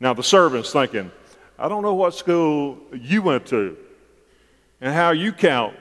Now 0.00 0.14
the 0.14 0.22
servant's 0.22 0.72
thinking, 0.72 1.10
I 1.58 1.68
don't 1.68 1.82
know 1.82 1.94
what 1.94 2.14
school 2.14 2.78
you 2.92 3.22
went 3.22 3.46
to 3.46 3.76
and 4.80 4.92
how 4.92 5.12
you 5.12 5.32
count 5.32 5.74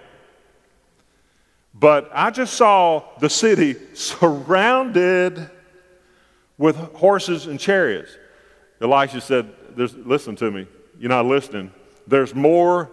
but 1.74 2.10
I 2.14 2.30
just 2.30 2.54
saw 2.54 3.04
the 3.20 3.30
city 3.30 3.76
surrounded 3.94 5.50
with 6.58 6.76
horses 6.94 7.48
and 7.48 7.60
chariots. 7.60 8.16
Elisha 8.80 9.22
said, 9.22 9.52
Listen 9.76 10.36
to 10.36 10.52
me. 10.52 10.68
You're 11.00 11.10
not 11.10 11.26
listening. 11.26 11.72
There's 12.06 12.36
more 12.36 12.92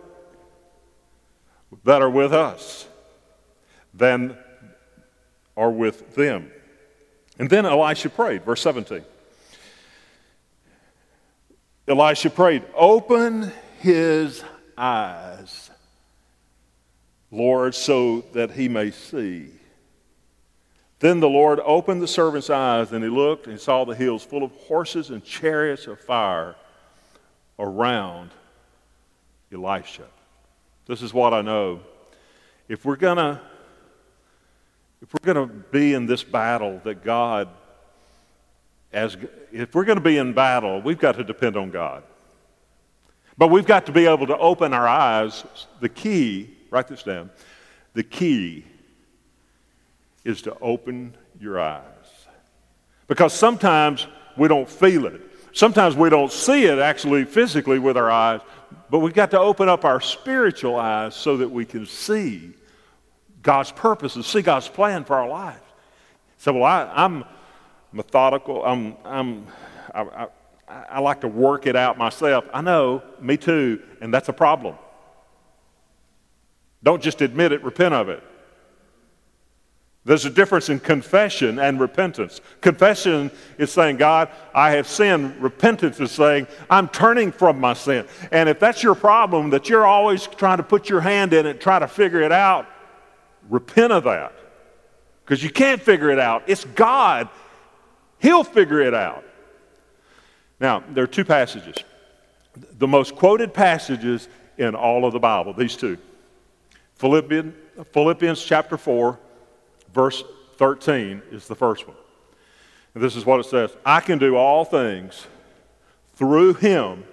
that 1.84 2.02
are 2.02 2.10
with 2.10 2.32
us 2.32 2.86
than 3.94 4.36
are 5.56 5.70
with 5.70 6.14
them. 6.14 6.50
And 7.38 7.48
then 7.48 7.66
Elisha 7.66 8.10
prayed, 8.10 8.44
verse 8.44 8.60
17. 8.62 9.04
Elisha 11.88 12.30
prayed, 12.30 12.64
Open 12.74 13.50
his 13.80 14.44
eyes 14.76 15.70
Lord, 17.30 17.74
so 17.74 18.22
that 18.32 18.52
he 18.52 18.68
may 18.68 18.90
see. 18.90 19.50
Then 20.98 21.20
the 21.20 21.28
Lord 21.28 21.60
opened 21.64 22.02
the 22.02 22.08
servant's 22.08 22.50
eyes, 22.50 22.92
and 22.92 23.02
he 23.02 23.10
looked 23.10 23.46
and 23.46 23.58
saw 23.58 23.84
the 23.84 23.94
hills 23.94 24.24
full 24.24 24.42
of 24.42 24.52
horses 24.52 25.10
and 25.10 25.24
chariots 25.24 25.86
of 25.86 26.00
fire 26.00 26.56
around 27.58 28.30
Elisha. 29.52 30.06
This 30.90 31.02
is 31.02 31.14
what 31.14 31.32
I 31.32 31.40
know. 31.40 31.80
If 32.68 32.84
we're 32.84 32.96
gonna 32.96 33.40
if 35.00 35.14
we're 35.14 35.32
gonna 35.32 35.46
be 35.46 35.94
in 35.94 36.06
this 36.06 36.22
battle 36.24 36.80
that 36.84 37.04
God 37.04 37.48
as 38.92 39.16
if 39.52 39.74
we're 39.74 39.84
going 39.84 39.98
to 39.98 40.04
be 40.04 40.18
in 40.18 40.32
battle, 40.32 40.82
we've 40.82 40.98
got 40.98 41.14
to 41.14 41.22
depend 41.22 41.56
on 41.56 41.70
God. 41.70 42.02
But 43.38 43.48
we've 43.48 43.64
got 43.64 43.86
to 43.86 43.92
be 43.92 44.06
able 44.06 44.26
to 44.26 44.36
open 44.36 44.72
our 44.72 44.88
eyes. 44.88 45.44
The 45.78 45.88
key 45.88 46.56
Write 46.70 46.86
this 46.86 47.02
down. 47.02 47.30
The 47.94 48.04
key 48.04 48.64
is 50.24 50.42
to 50.42 50.56
open 50.60 51.16
your 51.40 51.60
eyes. 51.60 51.82
Because 53.08 53.32
sometimes 53.32 54.06
we 54.36 54.46
don't 54.46 54.68
feel 54.68 55.06
it. 55.06 55.20
Sometimes 55.52 55.96
we 55.96 56.10
don't 56.10 56.30
see 56.30 56.64
it 56.64 56.78
actually 56.78 57.24
physically 57.24 57.80
with 57.80 57.96
our 57.96 58.10
eyes, 58.10 58.40
but 58.90 58.98
we've 58.98 59.14
got 59.14 59.30
to 59.32 59.38
open 59.38 59.68
up 59.68 59.84
our 59.84 60.00
spiritual 60.00 60.76
eyes 60.76 61.14
so 61.14 61.36
that 61.36 61.50
we 61.50 61.64
can 61.64 61.86
see 61.86 62.52
God's 63.42 63.72
purposes, 63.72 64.26
see 64.26 64.42
God's 64.42 64.68
plan 64.68 65.04
for 65.04 65.16
our 65.16 65.28
lives. 65.28 65.62
So, 66.38 66.54
well, 66.54 66.64
I, 66.64 67.04
am 67.04 67.24
methodical. 67.92 68.64
I'm, 68.64 68.96
I'm, 69.04 69.46
I, 69.94 70.02
I, 70.02 70.26
I 70.68 71.00
like 71.00 71.20
to 71.22 71.28
work 71.28 71.66
it 71.66 71.76
out 71.76 71.98
myself. 71.98 72.44
I 72.52 72.60
know, 72.60 73.02
me 73.20 73.36
too, 73.36 73.82
and 74.00 74.12
that's 74.12 74.28
a 74.28 74.32
problem. 74.32 74.76
Don't 76.82 77.02
just 77.02 77.20
admit 77.20 77.52
it, 77.52 77.62
repent 77.62 77.94
of 77.94 78.08
it. 78.08 78.22
There's 80.04 80.24
a 80.24 80.30
difference 80.30 80.70
in 80.70 80.80
confession 80.80 81.58
and 81.58 81.78
repentance. 81.78 82.40
Confession 82.62 83.30
is 83.58 83.70
saying, 83.70 83.98
God, 83.98 84.30
I 84.54 84.72
have 84.72 84.88
sinned. 84.88 85.36
Repentance 85.42 86.00
is 86.00 86.10
saying, 86.10 86.46
I'm 86.70 86.88
turning 86.88 87.30
from 87.30 87.60
my 87.60 87.74
sin. 87.74 88.06
And 88.32 88.48
if 88.48 88.58
that's 88.58 88.82
your 88.82 88.94
problem, 88.94 89.50
that 89.50 89.68
you're 89.68 89.84
always 89.86 90.26
trying 90.26 90.56
to 90.56 90.62
put 90.62 90.88
your 90.88 91.00
hand 91.00 91.34
in 91.34 91.44
it, 91.44 91.60
try 91.60 91.78
to 91.78 91.86
figure 91.86 92.22
it 92.22 92.32
out, 92.32 92.66
repent 93.50 93.92
of 93.92 94.04
that. 94.04 94.32
Because 95.24 95.44
you 95.44 95.50
can't 95.50 95.82
figure 95.82 96.10
it 96.10 96.18
out. 96.18 96.44
It's 96.46 96.64
God, 96.64 97.28
He'll 98.18 98.44
figure 98.44 98.80
it 98.80 98.94
out. 98.94 99.22
Now, 100.60 100.82
there 100.92 101.04
are 101.04 101.08
two 101.08 101.24
passages. 101.24 101.76
The 102.78 102.88
most 102.88 103.16
quoted 103.16 103.52
passages 103.52 104.28
in 104.56 104.74
all 104.74 105.04
of 105.04 105.12
the 105.12 105.18
Bible, 105.18 105.52
these 105.52 105.76
two. 105.76 105.98
Philippians, 106.96 107.54
Philippians 107.92 108.42
chapter 108.42 108.76
4, 108.76 109.18
verse 109.92 110.22
13 110.56 111.22
is 111.30 111.46
the 111.46 111.54
first 111.54 111.86
one. 111.86 111.96
And 112.94 113.02
this 113.02 113.16
is 113.16 113.24
what 113.24 113.40
it 113.40 113.44
says 113.44 113.74
I 113.84 114.00
can 114.00 114.18
do 114.18 114.36
all 114.36 114.64
things 114.64 115.26
through 116.14 116.54
him 116.54 117.04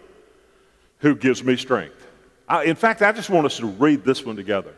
who 1.00 1.16
gives 1.16 1.44
me 1.44 1.56
strength. 1.56 2.08
I, 2.48 2.66
in 2.66 2.76
fact, 2.76 3.02
I 3.02 3.12
just 3.12 3.30
want 3.30 3.46
us 3.46 3.58
to 3.58 3.68
read 3.68 4.04
this 4.04 4.26
one 4.26 4.36
together. 4.36 4.74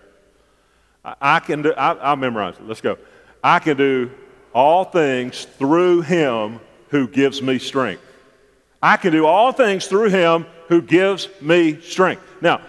I, 1.03 1.15
I 1.21 1.39
can 1.39 1.61
do, 1.61 1.73
I, 1.73 1.93
I'll 1.93 2.15
memorize 2.15 2.55
it. 2.55 2.67
Let's 2.67 2.81
go. 2.81 2.97
I 3.43 3.59
can 3.59 3.77
do 3.77 4.11
all 4.53 4.83
things 4.83 5.45
through 5.45 6.01
him 6.01 6.59
who 6.89 7.07
gives 7.07 7.41
me 7.41 7.59
strength. 7.59 8.03
I 8.81 8.97
can 8.97 9.11
do 9.11 9.25
all 9.25 9.51
things 9.51 9.87
through 9.87 10.09
him 10.09 10.45
who 10.67 10.81
gives 10.81 11.29
me 11.41 11.79
strength. 11.81 12.21
Now, 12.41 12.61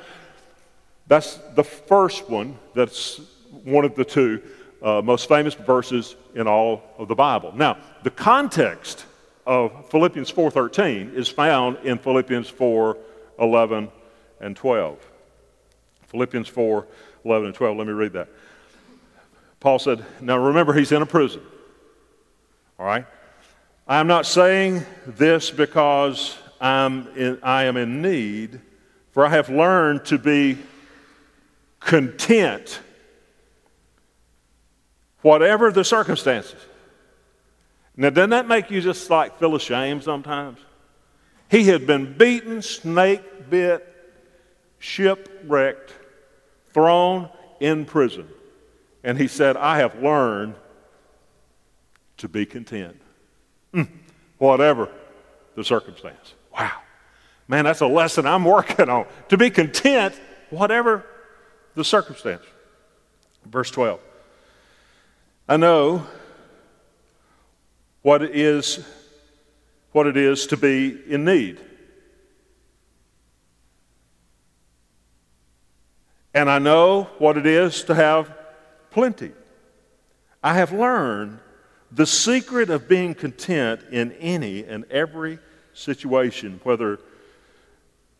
that's 1.06 1.36
the 1.54 1.64
first 1.64 2.28
one. 2.28 2.58
That's 2.74 3.20
one 3.64 3.84
of 3.84 3.94
the 3.94 4.04
two 4.04 4.42
uh, 4.82 5.02
most 5.02 5.28
famous 5.28 5.54
verses 5.54 6.16
in 6.34 6.46
all 6.46 6.82
of 6.98 7.08
the 7.08 7.14
Bible. 7.14 7.52
Now, 7.54 7.78
the 8.02 8.10
context 8.10 9.04
of 9.46 9.90
Philippians 9.90 10.30
4:13 10.30 11.14
is 11.14 11.28
found 11.28 11.78
in 11.84 11.98
Philippians 11.98 12.50
4:11 12.50 13.90
and 14.40 14.56
12. 14.56 14.98
Philippians 16.08 16.48
4, 16.48 16.86
11 17.24 17.46
and 17.46 17.54
12. 17.54 17.76
Let 17.76 17.86
me 17.86 17.92
read 17.92 18.12
that. 18.14 18.28
Paul 19.60 19.78
said, 19.78 20.04
Now 20.20 20.38
remember, 20.38 20.72
he's 20.72 20.90
in 20.90 21.02
a 21.02 21.06
prison. 21.06 21.42
All 22.78 22.86
right? 22.86 23.06
I 23.86 23.98
am 24.00 24.06
not 24.06 24.26
saying 24.26 24.84
this 25.06 25.50
because 25.50 26.36
I'm 26.60 27.08
in, 27.16 27.38
I 27.42 27.64
am 27.64 27.76
in 27.76 28.02
need, 28.02 28.60
for 29.12 29.24
I 29.24 29.28
have 29.28 29.50
learned 29.50 30.04
to 30.06 30.18
be 30.18 30.58
content, 31.78 32.80
whatever 35.22 35.70
the 35.70 35.84
circumstances. 35.84 36.60
Now, 37.96 38.10
doesn't 38.10 38.30
that 38.30 38.48
make 38.48 38.70
you 38.70 38.80
just 38.80 39.10
like 39.10 39.38
feel 39.38 39.54
ashamed 39.54 40.02
sometimes? 40.02 40.58
He 41.50 41.64
had 41.64 41.86
been 41.86 42.16
beaten, 42.16 42.62
snake 42.62 43.50
bit, 43.50 43.86
shipwrecked, 44.78 45.92
thrown 46.72 47.28
in 47.58 47.84
prison. 47.84 48.28
And 49.02 49.18
he 49.18 49.28
said, 49.28 49.56
I 49.56 49.78
have 49.78 50.00
learned 50.02 50.54
to 52.18 52.28
be 52.28 52.46
content, 52.46 53.00
mm, 53.74 53.88
whatever 54.38 54.88
the 55.56 55.64
circumstance. 55.64 56.34
Wow. 56.52 56.72
Man, 57.48 57.64
that's 57.64 57.80
a 57.80 57.86
lesson 57.86 58.26
I'm 58.26 58.44
working 58.44 58.88
on. 58.88 59.06
To 59.30 59.36
be 59.36 59.50
content, 59.50 60.14
whatever 60.50 61.04
the 61.74 61.84
circumstance. 61.84 62.44
Verse 63.44 63.70
12. 63.70 64.00
I 65.48 65.56
know 65.56 66.06
what 68.02 68.22
it 68.22 68.34
is, 68.34 68.84
what 69.92 70.06
it 70.06 70.16
is 70.16 70.46
to 70.48 70.56
be 70.56 71.00
in 71.06 71.24
need. 71.24 71.60
And 76.32 76.48
I 76.48 76.58
know 76.58 77.10
what 77.18 77.36
it 77.36 77.46
is 77.46 77.84
to 77.84 77.94
have 77.94 78.32
plenty. 78.90 79.32
I 80.42 80.54
have 80.54 80.72
learned 80.72 81.40
the 81.92 82.06
secret 82.06 82.70
of 82.70 82.88
being 82.88 83.14
content 83.14 83.80
in 83.90 84.12
any 84.12 84.64
and 84.64 84.84
every 84.90 85.38
situation, 85.72 86.60
whether, 86.62 87.00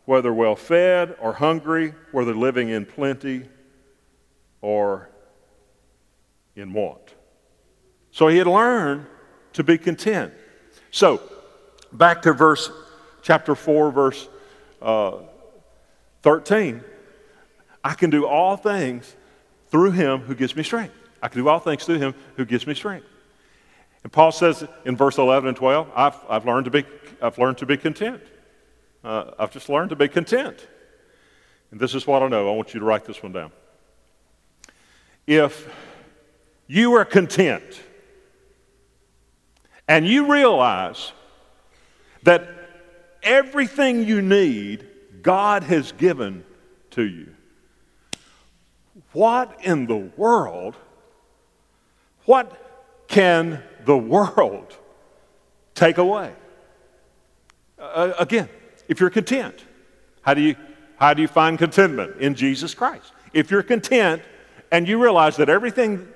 whether 0.07 0.33
well 0.33 0.57
fed 0.57 1.17
or 1.21 1.33
hungry, 1.35 1.95
whether 2.11 2.35
living 2.35 2.69
in 2.69 2.85
plenty 2.85 3.49
or 4.61 5.10
in 6.61 6.73
want. 6.73 7.15
So 8.11 8.29
he 8.29 8.39
had 8.39 8.47
learned 8.47 9.07
to 9.55 9.65
be 9.65 9.79
content. 9.79 10.33
So, 10.91 11.21
back 11.93 12.23
to 12.23 12.33
verse 12.33 12.71
chapter 13.23 13.55
4, 13.55 13.91
verse 13.91 14.29
uh, 14.83 15.19
13. 16.23 16.83
I 17.83 17.95
can 17.95 18.11
do 18.11 18.27
all 18.27 18.57
things 18.57 19.15
through 19.71 19.93
him 19.93 20.21
who 20.21 20.35
gives 20.35 20.55
me 20.55 20.63
strength. 20.63 20.95
I 21.23 21.29
can 21.29 21.43
do 21.43 21.49
all 21.49 21.59
things 21.59 21.85
through 21.85 21.99
him 21.99 22.15
who 22.37 22.45
gives 22.45 22.67
me 22.67 22.75
strength. 22.75 23.07
And 24.03 24.13
Paul 24.13 24.33
says 24.33 24.67
in 24.85 24.97
verse 24.97 25.19
11 25.19 25.49
and 25.49 25.57
12, 25.57 25.91
I've, 25.95 26.17
I've, 26.29 26.47
learned, 26.47 26.65
to 26.65 26.71
be, 26.71 26.85
I've 27.21 27.39
learned 27.39 27.59
to 27.59 27.67
be 27.67 27.77
content. 27.77 28.23
Uh, 29.05 29.33
I've 29.39 29.51
just 29.51 29.69
learned 29.69 29.91
to 29.91 29.97
be 29.97 30.09
content. 30.09 30.67
And 31.71 31.79
this 31.79 31.95
is 31.95 32.07
what 32.07 32.23
I 32.23 32.29
know. 32.29 32.49
I 32.49 32.57
want 32.57 32.75
you 32.75 32.81
to 32.81 32.87
write 32.87 33.05
this 33.05 33.23
one 33.23 33.33
down. 33.33 33.53
If 35.27 35.73
you 36.71 36.95
are 36.95 37.05
content 37.05 37.83
and 39.89 40.07
you 40.07 40.31
realize 40.31 41.11
that 42.23 42.49
everything 43.25 44.05
you 44.05 44.23
need, 44.23 44.87
God 45.21 45.65
has 45.65 45.91
given 45.91 46.45
to 46.91 47.03
you, 47.03 47.35
what 49.11 49.59
in 49.65 49.87
the 49.87 50.13
world, 50.17 50.77
what 52.27 53.05
can 53.09 53.61
the 53.85 53.99
world 53.99 54.77
take 55.75 55.99
away? 55.99 56.33
Uh, 57.81 58.13
again, 58.17 58.49
if 58.87 59.01
you're 59.01 59.11
content, 59.11 59.65
how 60.23 60.35
do 60.35 60.41
you, 60.41 60.55
how 61.01 61.15
do 61.15 61.23
you 61.23 61.27
find 61.27 61.59
contentment? 61.59 62.21
In 62.21 62.37
Jesus 62.37 62.75
Christ. 62.75 63.13
If 63.33 63.51
you're 63.51 63.65
content 63.65 64.23
and 64.71 64.87
you 64.87 65.03
realize 65.03 65.37
that 65.39 65.49
everything 65.49 66.07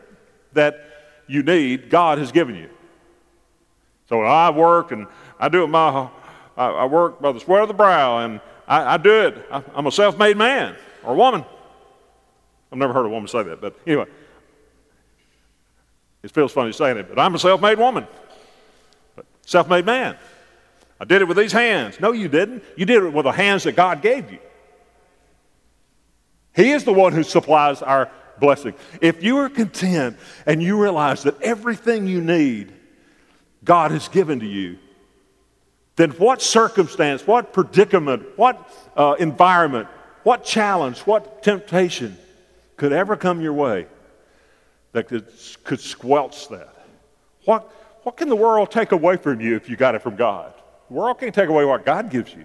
that 0.55 0.81
you 1.27 1.43
need, 1.43 1.91
God 1.91 2.19
has 2.19 2.33
given 2.33 2.55
you. 2.55 2.69
So 4.09 4.23
I 4.23 4.51
work 4.51 4.93
and 4.93 5.07
I 5.39 5.49
do 5.49 5.65
it 5.65 5.69
my, 5.69 6.09
I, 6.57 6.85
work 6.87 7.21
by 7.21 7.33
the 7.33 7.41
sweat 7.41 7.63
of 7.63 7.69
the 7.69 7.75
brow 7.75 8.19
and 8.19 8.41
I, 8.67 8.95
I 8.95 8.97
do 8.97 9.27
it. 9.27 9.47
I, 9.51 9.63
I'm 9.75 9.87
a 9.87 9.93
self 9.93 10.19
made 10.19 10.37
man 10.37 10.77
or 11.03 11.15
woman. 11.15 11.45
I've 12.71 12.79
never 12.79 12.93
heard 12.93 13.07
a 13.07 13.09
woman 13.09 13.29
say 13.29 13.43
that, 13.43 13.61
but 13.61 13.79
anyway. 13.87 14.07
It 16.23 16.31
feels 16.31 16.53
funny 16.53 16.73
saying 16.73 16.97
it, 16.97 17.09
but 17.09 17.19
I'm 17.19 17.35
a 17.35 17.39
self 17.39 17.61
made 17.61 17.79
woman, 17.79 18.07
self 19.45 19.69
made 19.69 19.85
man. 19.85 20.17
I 20.99 21.05
did 21.05 21.21
it 21.21 21.29
with 21.29 21.37
these 21.37 21.53
hands. 21.53 22.01
No, 22.01 22.13
you 22.13 22.29
didn't. 22.29 22.65
You 22.77 22.87
did 22.87 23.03
it 23.03 23.13
with 23.13 23.25
the 23.25 23.33
hands 23.33 23.65
that 23.65 23.73
God 23.73 24.01
gave 24.01 24.33
you. 24.33 24.39
He 26.55 26.71
is 26.71 26.85
the 26.85 26.93
one 26.93 27.13
who 27.13 27.23
supplies 27.23 27.83
our 27.83 28.11
blessing. 28.41 28.75
If 29.01 29.23
you 29.23 29.39
are 29.39 29.49
content 29.49 30.17
and 30.47 30.63
you 30.63 30.81
realize 30.81 31.23
that 31.25 31.41
everything 31.43 32.07
you 32.07 32.21
need, 32.21 32.73
God 33.65 33.91
has 33.91 34.09
given 34.09 34.41
to 34.41 34.47
you, 34.47 34.79
then 35.97 36.11
what 36.13 36.43
circumstance, 36.43 37.27
what 37.27 37.53
predicament, 37.53 38.25
what 38.37 38.69
uh, 38.97 39.15
environment, 39.19 39.89
what 40.25 40.45
challenge, 40.45 41.01
what 41.01 41.43
temptation 41.43 42.17
could 42.77 42.93
ever 42.93 43.17
come 43.17 43.41
your 43.41 43.53
way 43.53 43.87
that 44.93 45.09
could, 45.09 45.27
could 45.63 45.81
squelch 45.81 46.49
that? 46.49 46.75
What, 47.45 47.71
what 48.03 48.17
can 48.17 48.29
the 48.29 48.37
world 48.37 48.71
take 48.71 48.93
away 48.93 49.17
from 49.17 49.41
you 49.41 49.55
if 49.55 49.69
you 49.69 49.77
got 49.77 49.95
it 49.95 50.03
from 50.03 50.17
God? 50.17 50.53
The 50.89 50.95
world 50.95 51.21
can't 51.21 51.35
take 51.35 51.49
away 51.49 51.65
what 51.65 51.85
God 51.85 52.11
gives 52.11 52.35
you. 52.35 52.45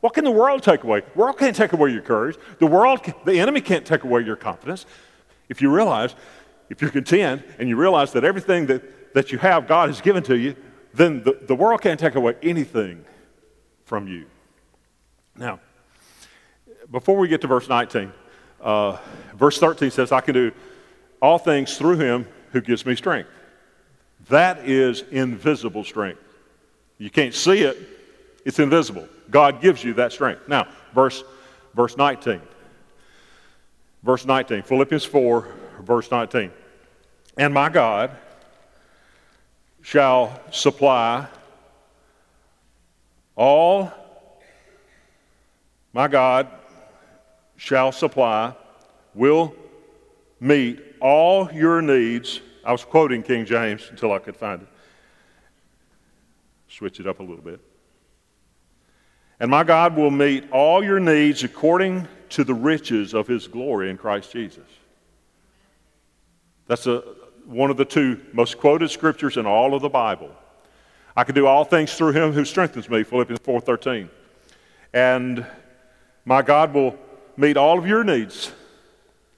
What 0.00 0.14
can 0.14 0.24
the 0.24 0.30
world 0.30 0.62
take 0.62 0.82
away? 0.82 1.00
The 1.00 1.18
world 1.18 1.38
can't 1.38 1.54
take 1.54 1.72
away 1.72 1.90
your 1.90 2.02
courage. 2.02 2.36
The 2.58 2.66
world, 2.66 3.00
the 3.24 3.38
enemy 3.38 3.60
can't 3.60 3.84
take 3.84 4.02
away 4.02 4.22
your 4.22 4.36
confidence. 4.36 4.86
If 5.50 5.60
you 5.60 5.70
realize, 5.70 6.14
if 6.70 6.80
you're 6.80 6.90
content 6.90 7.42
and 7.58 7.68
you 7.68 7.76
realize 7.76 8.12
that 8.12 8.24
everything 8.24 8.66
that, 8.66 9.12
that 9.12 9.32
you 9.32 9.38
have, 9.38 9.66
God 9.66 9.90
has 9.90 10.00
given 10.00 10.22
to 10.22 10.38
you, 10.38 10.56
then 10.94 11.22
the, 11.22 11.38
the 11.42 11.54
world 11.54 11.82
can't 11.82 12.00
take 12.00 12.14
away 12.14 12.36
anything 12.42 13.04
from 13.84 14.06
you. 14.08 14.26
Now, 15.36 15.60
before 16.90 17.18
we 17.18 17.28
get 17.28 17.40
to 17.42 17.48
verse 17.48 17.68
19, 17.68 18.12
uh, 18.60 18.96
verse 19.34 19.58
13 19.58 19.90
says, 19.90 20.12
I 20.12 20.20
can 20.20 20.34
do 20.34 20.52
all 21.20 21.38
things 21.38 21.76
through 21.76 21.98
him 21.98 22.26
who 22.52 22.60
gives 22.60 22.86
me 22.86 22.94
strength. 22.94 23.28
That 24.28 24.68
is 24.68 25.02
invisible 25.10 25.84
strength. 25.84 26.20
You 26.98 27.10
can't 27.10 27.34
see 27.34 27.62
it, 27.62 27.76
it's 28.44 28.58
invisible. 28.58 29.08
God 29.30 29.60
gives 29.60 29.82
you 29.82 29.94
that 29.94 30.12
strength. 30.12 30.48
Now, 30.48 30.68
verse, 30.94 31.24
verse 31.74 31.96
19. 31.96 32.40
Verse 34.02 34.24
19, 34.24 34.62
Philippians 34.62 35.04
4, 35.04 35.48
verse 35.82 36.10
19. 36.10 36.50
And 37.36 37.52
my 37.52 37.68
God 37.68 38.10
shall 39.82 40.40
supply 40.50 41.26
all, 43.36 43.92
my 45.92 46.08
God 46.08 46.48
shall 47.56 47.92
supply, 47.92 48.54
will 49.14 49.54
meet 50.40 50.80
all 51.00 51.50
your 51.52 51.82
needs. 51.82 52.40
I 52.64 52.72
was 52.72 52.84
quoting 52.84 53.22
King 53.22 53.44
James 53.44 53.88
until 53.90 54.12
I 54.12 54.18
could 54.18 54.36
find 54.36 54.62
it. 54.62 54.68
Switch 56.68 57.00
it 57.00 57.06
up 57.06 57.20
a 57.20 57.22
little 57.22 57.44
bit. 57.44 57.60
And 59.40 59.50
my 59.50 59.64
God 59.64 59.96
will 59.96 60.10
meet 60.10 60.50
all 60.50 60.84
your 60.84 61.00
needs 61.00 61.42
according 61.44 62.06
to 62.30 62.44
the 62.44 62.54
riches 62.54 63.14
of 63.14 63.26
his 63.26 63.46
glory 63.46 63.90
in 63.90 63.98
Christ 63.98 64.32
Jesus. 64.32 64.66
That's 66.66 66.86
a, 66.86 67.02
one 67.44 67.70
of 67.70 67.76
the 67.76 67.84
two 67.84 68.20
most 68.32 68.58
quoted 68.58 68.90
scriptures 68.90 69.36
in 69.36 69.46
all 69.46 69.74
of 69.74 69.82
the 69.82 69.88
Bible. 69.88 70.30
I 71.16 71.24
can 71.24 71.34
do 71.34 71.46
all 71.46 71.64
things 71.64 71.94
through 71.94 72.12
him 72.12 72.32
who 72.32 72.44
strengthens 72.44 72.88
me, 72.88 73.02
Philippians 73.02 73.40
4:13. 73.40 74.08
And 74.92 75.44
my 76.24 76.42
God 76.42 76.72
will 76.72 76.96
meet 77.36 77.56
all 77.56 77.78
of 77.78 77.86
your 77.86 78.04
needs. 78.04 78.52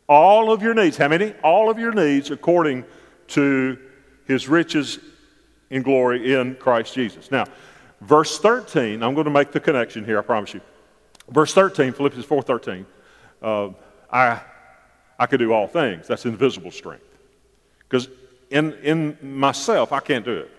All 0.09 0.53
of 0.53 0.63
your 0.63 0.75
needs. 0.75 0.97
How 0.97 1.09
many? 1.09 1.33
All 1.43 1.71
of 1.71 1.79
your 1.79 1.93
needs 1.93 2.31
according 2.31 2.85
to 3.29 3.79
his 4.27 4.49
riches 4.49 4.99
in 5.71 5.83
glory 5.83 6.35
in 6.35 6.55
Christ 6.57 6.95
Jesus. 6.95 7.31
Now, 7.31 7.47
verse 8.03 8.39
13, 8.39 9.03
I'm 9.03 9.15
going 9.15 9.25
to 9.25 9.31
make 9.31 9.53
the 9.53 9.61
connection 9.61 10.05
here, 10.05 10.19
I 10.19 10.23
promise 10.23 10.53
you. 10.53 10.61
Verse 11.33 11.55
13, 11.55 11.93
Philippians 11.93 12.27
4.13, 12.27 12.85
uh, 13.43 13.71
I, 14.13 14.41
I 15.19 15.27
could 15.27 15.39
do 15.39 15.53
all 15.53 15.67
things. 15.67 16.07
That's 16.07 16.27
invisible 16.27 16.71
strength. 16.71 17.05
Because 17.79 18.09
in, 18.51 18.75
in 18.83 19.17
myself, 19.23 19.93
I 19.93 20.01
can't 20.01 20.25
do 20.25 20.39
it. 20.39 20.51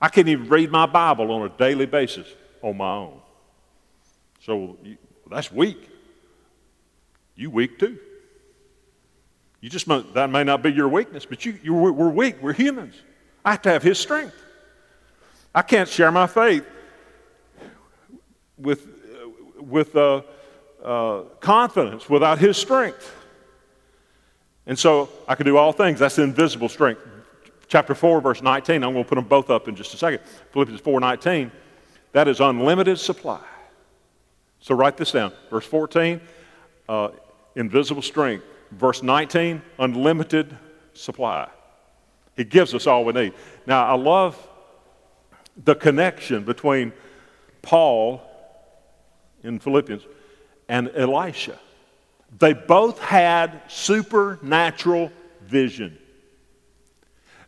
I 0.00 0.08
can't 0.08 0.28
even 0.28 0.48
read 0.48 0.70
my 0.70 0.86
Bible 0.86 1.30
on 1.30 1.42
a 1.42 1.48
daily 1.48 1.86
basis 1.86 2.26
on 2.62 2.76
my 2.76 2.92
own. 2.92 3.20
So 4.40 4.76
you, 4.82 4.96
that's 5.30 5.52
weak. 5.52 5.88
You 7.36 7.50
weak 7.50 7.78
too. 7.78 7.98
You 9.60 9.70
just 9.70 9.86
that 10.14 10.30
may 10.30 10.44
not 10.44 10.62
be 10.62 10.72
your 10.72 10.88
weakness, 10.88 11.24
but 11.26 11.44
you, 11.44 11.58
you 11.62 11.74
we're 11.74 12.08
weak. 12.08 12.36
We're 12.40 12.52
humans. 12.52 12.94
I 13.44 13.52
have 13.52 13.62
to 13.62 13.70
have 13.70 13.82
His 13.82 13.98
strength. 13.98 14.34
I 15.54 15.62
can't 15.62 15.88
share 15.88 16.12
my 16.12 16.28
faith 16.28 16.64
with 18.56 18.97
with 19.58 19.94
uh, 19.96 20.22
uh, 20.82 21.22
confidence 21.40 22.08
without 22.08 22.38
His 22.38 22.56
strength. 22.56 23.14
And 24.66 24.78
so 24.78 25.08
I 25.26 25.34
can 25.34 25.46
do 25.46 25.56
all 25.56 25.72
things. 25.72 25.98
That's 25.98 26.18
invisible 26.18 26.68
strength. 26.68 27.00
Chapter 27.68 27.94
4, 27.94 28.20
verse 28.20 28.42
19. 28.42 28.82
I'm 28.82 28.92
going 28.92 29.04
to 29.04 29.08
put 29.08 29.16
them 29.16 29.24
both 29.24 29.50
up 29.50 29.68
in 29.68 29.74
just 29.74 29.94
a 29.94 29.96
second. 29.96 30.20
Philippians 30.52 30.80
4 30.80 31.00
19. 31.00 31.50
That 32.12 32.28
is 32.28 32.40
unlimited 32.40 32.98
supply. 32.98 33.40
So 34.60 34.74
write 34.74 34.96
this 34.96 35.12
down. 35.12 35.32
Verse 35.50 35.66
14, 35.66 36.20
uh, 36.88 37.10
invisible 37.56 38.02
strength. 38.02 38.44
Verse 38.72 39.02
19, 39.02 39.62
unlimited 39.78 40.56
supply. 40.92 41.48
He 42.36 42.44
gives 42.44 42.74
us 42.74 42.86
all 42.86 43.04
we 43.04 43.12
need. 43.12 43.34
Now, 43.66 43.86
I 43.86 43.94
love 43.94 44.36
the 45.64 45.74
connection 45.74 46.44
between 46.44 46.92
Paul 47.62 48.22
in 49.42 49.58
Philippians 49.58 50.02
and 50.68 50.90
Elisha. 50.94 51.58
They 52.38 52.52
both 52.52 52.98
had 52.98 53.62
supernatural 53.68 55.10
vision. 55.42 55.96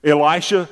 Elisha 0.03 0.69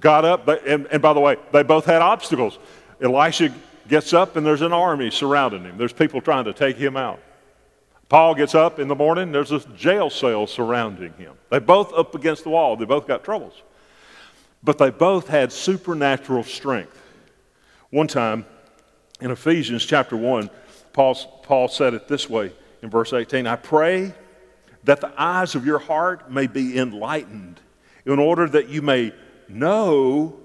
got 0.00 0.24
up, 0.24 0.48
and, 0.48 0.86
and 0.86 1.02
by 1.02 1.12
the 1.12 1.20
way, 1.20 1.36
they 1.52 1.62
both 1.62 1.84
had 1.84 2.00
obstacles. 2.00 2.58
Elisha 3.00 3.54
gets 3.88 4.12
up, 4.12 4.36
and 4.36 4.46
there's 4.46 4.62
an 4.62 4.72
army 4.72 5.10
surrounding 5.10 5.64
him, 5.64 5.76
there's 5.76 5.92
people 5.92 6.20
trying 6.20 6.44
to 6.44 6.52
take 6.52 6.76
him 6.76 6.96
out. 6.96 7.20
Paul 8.08 8.34
gets 8.34 8.54
up 8.54 8.78
in 8.78 8.88
the 8.88 8.94
morning, 8.94 9.32
there's 9.32 9.52
a 9.52 9.60
jail 9.74 10.10
cell 10.10 10.46
surrounding 10.46 11.12
him. 11.14 11.34
They 11.50 11.58
both 11.58 11.92
up 11.94 12.14
against 12.14 12.44
the 12.44 12.50
wall, 12.50 12.76
they 12.76 12.84
both 12.84 13.06
got 13.06 13.24
troubles. 13.24 13.54
But 14.62 14.78
they 14.78 14.90
both 14.90 15.28
had 15.28 15.52
supernatural 15.52 16.44
strength. 16.44 16.98
One 17.90 18.06
time 18.06 18.46
in 19.22 19.30
Ephesians 19.30 19.86
chapter 19.86 20.16
1, 20.16 20.50
Paul, 20.92 21.14
Paul 21.44 21.68
said 21.68 21.94
it 21.94 22.08
this 22.08 22.28
way 22.28 22.52
in 22.82 22.90
verse 22.90 23.12
18 23.12 23.46
I 23.46 23.54
pray 23.54 24.12
that 24.82 25.00
the 25.00 25.12
eyes 25.16 25.54
of 25.54 25.64
your 25.64 25.78
heart 25.78 26.30
may 26.30 26.48
be 26.48 26.76
enlightened, 26.76 27.60
in 28.04 28.18
order 28.18 28.48
that 28.48 28.68
you 28.68 28.82
may 28.82 29.12
know 29.48 30.40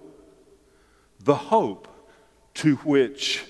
the 1.19 1.35
hope 1.35 1.87
to 2.53 2.75
which 2.77 3.43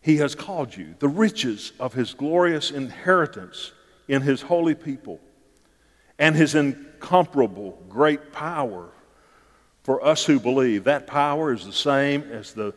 he 0.00 0.16
has 0.16 0.34
called 0.34 0.76
you, 0.76 0.96
the 0.98 1.08
riches 1.08 1.72
of 1.78 1.94
his 1.94 2.14
glorious 2.14 2.72
inheritance 2.72 3.70
in 4.08 4.22
his 4.22 4.42
holy 4.42 4.74
people, 4.74 5.20
and 6.18 6.34
his 6.34 6.56
incomparable 6.56 7.80
great 7.88 8.32
power 8.32 8.88
for 9.84 10.04
us 10.04 10.24
who 10.24 10.40
believe. 10.40 10.84
That 10.84 11.06
power 11.06 11.52
is 11.52 11.64
the 11.64 11.72
same 11.72 12.22
as 12.22 12.52
the, 12.52 12.74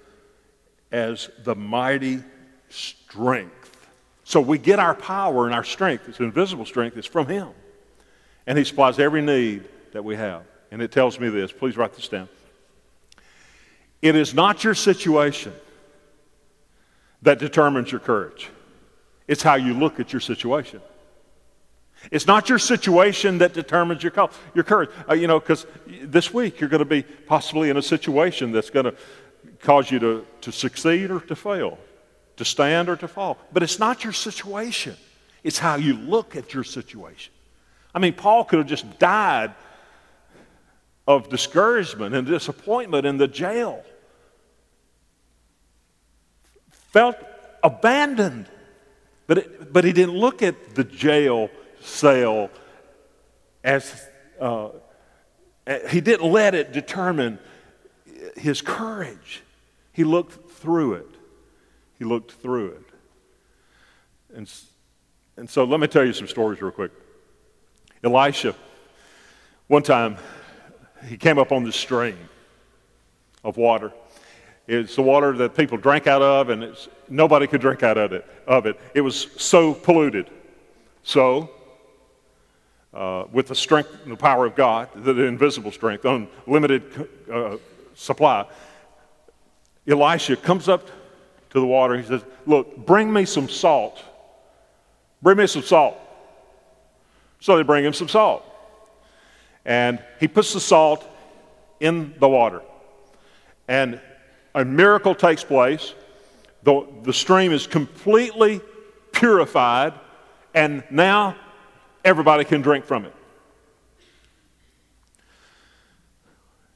as 0.92 1.30
the 1.44 1.56
mighty 1.56 2.24
strength. 2.70 3.88
So 4.24 4.42
we 4.42 4.58
get 4.58 4.80
our 4.80 4.96
power 4.96 5.46
and 5.46 5.54
our 5.54 5.64
strength, 5.64 6.08
it's 6.08 6.20
invisible 6.20 6.66
strength, 6.66 6.98
it's 6.98 7.08
from 7.08 7.28
him. 7.28 7.50
And 8.48 8.58
he 8.58 8.64
supplies 8.64 9.00
every 9.00 9.22
need 9.22 9.64
that 9.94 10.04
we 10.04 10.16
have. 10.16 10.44
And 10.72 10.82
it 10.82 10.92
tells 10.92 11.20
me 11.20 11.30
this, 11.30 11.52
please 11.52 11.78
write 11.78 11.94
this 11.94 12.08
down. 12.08 12.28
It 14.02 14.16
is 14.16 14.34
not 14.34 14.64
your 14.64 14.76
situation 14.76 15.54
that 17.22 17.40
determines 17.40 17.92
your 17.92 18.00
courage. 18.00 18.50
It's 19.28 19.42
how 19.42 19.56
you 19.56 19.74
look 19.74 20.00
at 20.00 20.14
your 20.14 20.20
situation. 20.20 20.82
It's 22.12 22.28
not 22.28 22.50
your 22.50 22.60
situation 22.60 23.40
that 23.40 23.54
determines 23.54 24.04
your, 24.04 24.12
your 24.54 24.64
courage. 24.64 24.90
Uh, 25.10 25.14
you 25.14 25.28
know, 25.28 25.40
because 25.40 25.66
this 25.88 26.34
week 26.34 26.60
you're 26.60 26.70
going 26.70 26.80
to 26.80 26.86
be 26.86 27.02
possibly 27.04 27.70
in 27.70 27.78
a 27.78 27.82
situation 27.82 28.52
that's 28.52 28.70
going 28.70 28.86
to 28.86 28.96
cause 29.62 29.92
you 29.92 30.00
to, 30.00 30.26
to 30.42 30.52
succeed 30.52 31.12
or 31.12 31.20
to 31.20 31.36
fail, 31.36 31.78
to 32.38 32.46
stand 32.46 32.90
or 32.90 32.96
to 32.96 33.08
fall. 33.08 33.38
But 33.52 33.64
it's 33.64 33.80
not 33.80 34.04
your 34.04 34.14
situation, 34.14 34.96
it's 35.44 35.60
how 35.60 35.76
you 35.76 35.94
look 35.94 36.36
at 36.36 36.54
your 36.54 36.64
situation. 36.64 37.34
I 37.94 38.00
mean, 38.00 38.14
Paul 38.14 38.44
could 38.44 38.60
have 38.60 38.68
just 38.68 39.00
died 39.00 39.54
of 41.08 41.30
discouragement 41.30 42.16
and 42.16 42.28
disappointment 42.28 43.06
in 43.06 43.18
the 43.18 43.28
jail 43.28 43.84
felt 46.96 47.18
abandoned. 47.62 48.46
But, 49.28 49.40
it, 49.40 49.74
but 49.74 49.84
he 49.84 49.92
didn't 49.92 50.16
look 50.16 50.42
at 50.42 50.76
the 50.76 50.86
jail 50.86 51.50
cell 51.82 52.50
as, 53.66 54.08
uh, 54.40 54.70
he 55.90 56.00
didn't 56.00 56.32
let 56.32 56.56
it 56.56 56.72
determine 56.72 57.38
his 58.38 58.62
courage. 58.62 59.44
He 59.96 60.04
looked 60.04 60.52
through 60.52 60.96
it. 60.96 61.08
He 61.98 62.04
looked 62.04 62.34
through 62.34 62.72
it. 62.72 62.84
And, 64.36 64.52
and 65.38 65.50
so 65.50 65.64
let 65.64 65.80
me 65.80 65.88
tell 65.88 66.04
you 66.04 66.12
some 66.12 66.28
stories 66.28 66.62
real 66.62 66.72
quick. 66.72 66.92
Elisha, 68.04 68.54
one 69.68 69.84
time, 69.84 70.18
he 71.08 71.16
came 71.16 71.40
up 71.40 71.54
on 71.54 71.64
this 71.64 71.78
stream 71.78 72.18
of 73.42 73.56
water. 73.56 73.94
It's 74.68 74.98
the 74.98 75.02
water 75.02 75.32
that 75.38 75.56
people 75.56 75.78
drank 75.78 76.08
out 76.08 76.22
of, 76.22 76.50
and 76.50 76.76
nobody 77.08 77.48
could 77.48 77.62
drink 77.62 77.82
out 77.82 77.98
of 77.98 78.12
it, 78.12 78.26
of 78.46 78.66
it. 78.66 78.78
It 78.94 79.00
was 79.00 79.32
so 79.38 79.74
polluted. 79.74 80.30
So, 81.04 81.50
uh, 82.94 83.26
with 83.32 83.48
the 83.48 83.56
strength 83.56 83.96
and 84.04 84.12
the 84.12 84.18
power 84.18 84.46
of 84.46 84.56
God, 84.56 84.90
the, 84.94 85.14
the 85.14 85.24
invisible 85.24 85.72
strength, 85.72 86.04
unlimited 86.04 87.08
uh, 87.32 87.56
supply, 87.94 88.46
Elisha 89.88 90.36
comes 90.36 90.68
up 90.68 90.88
to 91.52 91.60
the 91.60 91.66
water. 91.66 91.98
He 91.98 92.04
says, 92.04 92.24
Look, 92.46 92.86
bring 92.86 93.12
me 93.12 93.26
some 93.26 93.50
salt. 93.50 94.02
Bring 95.22 95.38
me 95.38 95.48
some 95.48 95.64
salt. 95.64 95.98
So 97.40 97.58
they 97.58 97.64
bring 97.64 97.86
him 97.86 97.94
some 97.94 98.10
salt. 98.10 98.44
And 99.66 100.00
he 100.20 100.28
puts 100.28 100.54
the 100.54 100.60
salt 100.60 101.08
in 101.80 102.14
the 102.20 102.30
water. 102.30 102.62
And 103.68 104.00
a 104.54 104.64
miracle 104.64 105.16
takes 105.16 105.44
place. 105.44 105.94
The, 106.64 106.88
the 107.04 107.14
stream 107.14 107.52
is 107.52 107.68
completely 107.68 108.62
purified, 109.12 109.94
and 110.54 110.84
now 110.90 111.36
everybody 112.04 112.44
can 112.44 112.62
drink 112.62 112.86
from 112.86 113.06
it. 113.06 113.14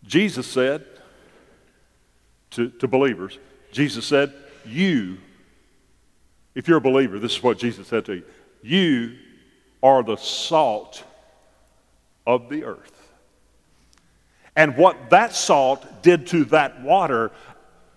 Jesus 0.03 0.47
said 0.47 0.85
to, 2.51 2.69
to 2.69 2.87
believers, 2.87 3.37
Jesus 3.71 4.05
said, 4.05 4.33
You, 4.65 5.17
if 6.55 6.67
you're 6.67 6.77
a 6.77 6.81
believer, 6.81 7.19
this 7.19 7.37
is 7.37 7.43
what 7.43 7.57
Jesus 7.57 7.87
said 7.87 8.05
to 8.05 8.15
you, 8.15 8.23
you 8.61 9.15
are 9.81 10.03
the 10.03 10.17
salt 10.17 11.03
of 12.27 12.49
the 12.49 12.63
earth. 12.63 12.95
And 14.55 14.75
what 14.75 15.09
that 15.09 15.33
salt 15.33 16.03
did 16.03 16.27
to 16.27 16.45
that 16.45 16.81
water, 16.81 17.31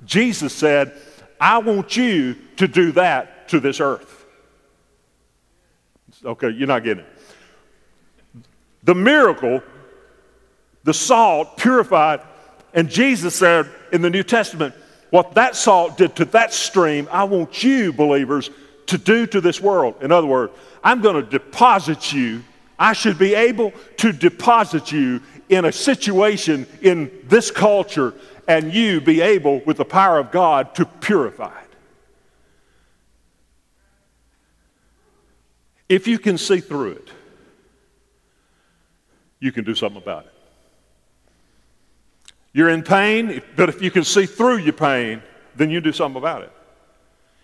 Jesus 0.05 0.55
said, 0.55 0.93
I 1.41 1.59
want 1.59 1.97
you 1.97 2.37
to 2.57 2.69
do 2.69 2.93
that 2.93 3.49
to 3.49 3.59
this 3.59 3.81
earth. 3.81 4.25
Okay, 6.25 6.51
you're 6.51 6.69
not 6.69 6.85
getting 6.85 7.05
it. 7.05 8.45
The 8.85 8.95
miracle, 8.95 9.61
the 10.85 10.95
salt 10.95 11.57
purified, 11.57 12.21
and 12.75 12.89
Jesus 12.89 13.35
said 13.35 13.69
in 13.93 14.03
the 14.03 14.11
New 14.11 14.23
Testament, 14.23 14.75
what 15.11 15.35
that 15.35 15.55
salt 15.55 15.99
did 15.99 16.17
to 16.17 16.25
that 16.27 16.53
stream, 16.55 17.07
I 17.13 17.25
want 17.25 17.63
you, 17.63 17.93
believers, 17.93 18.51
to 18.87 18.99
do 18.99 19.27
to 19.27 19.41
this 19.41 19.61
world. 19.61 19.97
In 20.01 20.11
other 20.11 20.27
words, 20.27 20.53
I'm 20.83 21.03
going 21.03 21.23
to 21.23 21.23
deposit 21.23 22.13
you. 22.13 22.43
I 22.79 22.95
should 22.95 23.19
be 23.19 23.35
able 23.35 23.73
to 23.99 24.13
deposit 24.13 24.91
you 24.91 25.21
in 25.51 25.67
a 25.67 25.73
situation 25.73 26.67
in 26.81 27.11
this 27.25 27.51
culture 27.51 28.15
and 28.49 28.73
you 28.73 29.01
be 29.01 29.21
able, 29.21 29.61
with 29.61 29.77
the 29.77 29.85
power 29.85 30.19
of 30.19 30.33
God, 30.33 30.75
to 30.77 30.85
purify 30.85 31.57
it. 31.61 31.69
If 35.89 36.09
you 36.09 36.19
can 36.19 36.39
see 36.39 36.61
through 36.61 36.93
it, 36.93 37.11
you 39.39 39.53
can 39.53 39.65
do 39.65 39.75
something 39.75 40.01
about 40.01 40.25
it. 40.25 40.33
You're 42.53 42.69
in 42.69 42.83
pain, 42.83 43.43
but 43.57 43.69
if 43.69 43.81
you 43.81 43.91
can 43.91 44.05
see 44.05 44.27
through 44.27 44.59
your 44.59 44.75
pain, 44.75 45.23
then 45.57 45.71
you 45.71 45.81
do 45.81 45.93
something 45.93 46.19
about 46.19 46.43
it. 46.43 46.53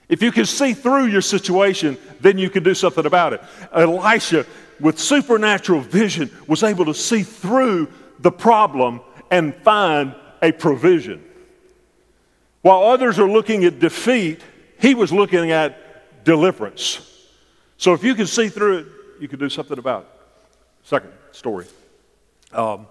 If 0.09 0.23
you 0.23 0.33
can 0.33 0.47
see 0.47 0.73
through 0.73 1.07
your 1.07 1.21
situation, 1.21 1.99
then 2.21 2.38
you 2.38 2.49
can 2.49 2.62
do 2.62 2.75
something 2.75 3.05
about 3.05 3.35
it. 3.35 3.42
Elisha, 3.73 4.47
with 4.81 4.99
supernatural 4.99 5.81
vision, 5.81 6.31
was 6.47 6.62
able 6.62 6.87
to 6.87 6.94
see 6.94 7.23
through 7.23 7.88
the 8.18 8.33
problem 8.33 9.01
and 9.31 9.55
find 9.57 10.14
a 10.42 10.53
provision. 10.53 11.23
While 12.62 12.85
others 12.85 13.18
are 13.18 13.29
looking 13.29 13.64
at 13.64 13.79
defeat, 13.79 14.40
he 14.81 14.94
was 14.94 15.12
looking 15.12 15.51
at 15.51 16.25
deliverance. 16.25 17.01
So 17.77 17.92
if 17.92 18.03
you 18.03 18.14
can 18.14 18.27
see 18.27 18.49
through 18.49 18.79
it, 18.79 18.87
you 19.21 19.29
can 19.29 19.38
do 19.38 19.49
something 19.49 19.79
about 19.79 20.03
it. 20.03 20.09
Second 20.85 21.12
story. 21.33 21.66
Um, 22.53 22.87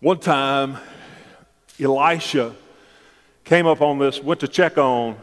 one 0.00 0.18
time, 0.18 0.76
Elisha 1.80 2.54
came 3.44 3.66
up 3.66 3.80
on 3.80 3.98
this, 3.98 4.22
went 4.22 4.40
to 4.40 4.48
check 4.48 4.78
on 4.78 5.16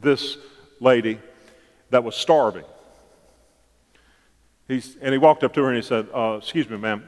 this 0.00 0.36
lady 0.80 1.18
that 1.90 2.04
was 2.04 2.14
starving. 2.14 2.64
He's, 4.68 4.96
and 5.00 5.12
he 5.12 5.18
walked 5.18 5.44
up 5.44 5.52
to 5.54 5.62
her 5.62 5.68
and 5.68 5.76
he 5.76 5.82
said, 5.82 6.08
uh, 6.12 6.38
Excuse 6.40 6.68
me, 6.68 6.76
ma'am, 6.76 7.04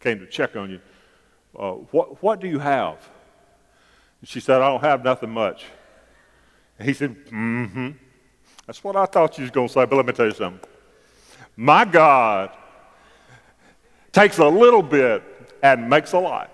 came 0.00 0.18
to 0.18 0.26
check 0.26 0.56
on 0.56 0.70
you. 0.70 0.80
Uh, 1.56 1.72
what, 1.92 2.22
what 2.22 2.40
do 2.40 2.48
you 2.48 2.58
have? 2.58 2.96
And 4.20 4.28
she 4.28 4.40
said, 4.40 4.60
I 4.60 4.68
don't 4.68 4.82
have 4.82 5.04
nothing 5.04 5.30
much. 5.30 5.64
And 6.78 6.88
he 6.88 6.94
said, 6.94 7.16
Mm 7.26 7.70
hmm. 7.70 7.90
That's 8.66 8.82
what 8.84 8.96
I 8.96 9.06
thought 9.06 9.38
you 9.38 9.42
was 9.42 9.50
going 9.50 9.68
to 9.68 9.72
say, 9.72 9.84
but 9.84 9.96
let 9.96 10.06
me 10.06 10.12
tell 10.12 10.26
you 10.26 10.32
something. 10.32 10.68
My 11.56 11.84
God 11.84 12.50
takes 14.12 14.38
a 14.38 14.46
little 14.46 14.82
bit 14.82 15.22
and 15.62 15.88
makes 15.88 16.12
a 16.12 16.18
lot. 16.18 16.51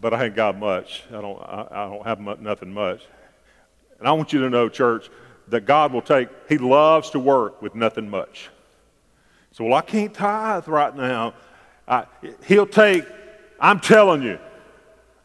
But 0.00 0.14
I 0.14 0.26
ain't 0.26 0.34
got 0.34 0.58
much. 0.58 1.04
I 1.10 1.20
don't, 1.20 1.40
I, 1.40 1.66
I 1.70 1.88
don't 1.88 2.04
have 2.06 2.20
much, 2.20 2.38
nothing 2.40 2.72
much. 2.72 3.02
And 3.98 4.08
I 4.08 4.12
want 4.12 4.32
you 4.32 4.40
to 4.40 4.50
know, 4.50 4.68
church, 4.68 5.10
that 5.48 5.66
God 5.66 5.92
will 5.92 6.02
take, 6.02 6.28
He 6.48 6.58
loves 6.58 7.10
to 7.10 7.18
work 7.18 7.60
with 7.60 7.74
nothing 7.74 8.08
much. 8.08 8.48
So, 9.52 9.64
well, 9.64 9.74
I 9.74 9.82
can't 9.82 10.12
tithe 10.12 10.66
right 10.68 10.94
now. 10.96 11.34
I, 11.86 12.06
he'll 12.46 12.66
take, 12.66 13.04
I'm 13.60 13.78
telling 13.78 14.22
you, 14.22 14.38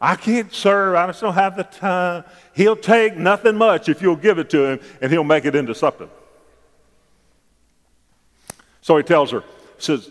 I 0.02 0.16
can't 0.16 0.54
serve. 0.54 0.96
I 0.96 1.08
just 1.08 1.22
don't 1.22 1.34
have 1.34 1.58
the 1.58 1.64
time. 1.64 2.24
He'll 2.54 2.76
take 2.76 3.18
nothing 3.18 3.56
much 3.56 3.90
if 3.90 4.02
you'll 4.02 4.16
give 4.16 4.40
it 4.40 4.50
to 4.52 4.66
him, 4.66 4.80
and 5.02 5.12
he'll 5.12 5.24
make 5.24 5.46
it 5.46 5.56
into 5.56 5.74
something. 5.74 6.10
So 8.82 8.98
he 8.98 9.04
tells 9.04 9.32
her, 9.32 9.44
says, 9.78 10.10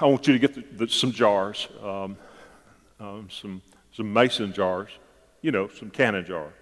I 0.00 0.06
want 0.06 0.26
you 0.26 0.32
to 0.32 0.38
get 0.38 0.54
the, 0.54 0.86
the, 0.86 0.90
some 0.90 1.12
jars, 1.12 1.68
um, 1.82 2.16
um, 3.00 3.28
some, 3.30 3.62
some 3.92 4.12
mason 4.12 4.52
jars, 4.52 4.90
you 5.42 5.52
know, 5.52 5.68
some 5.68 5.90
cannon 5.90 6.24
jar. 6.24 6.52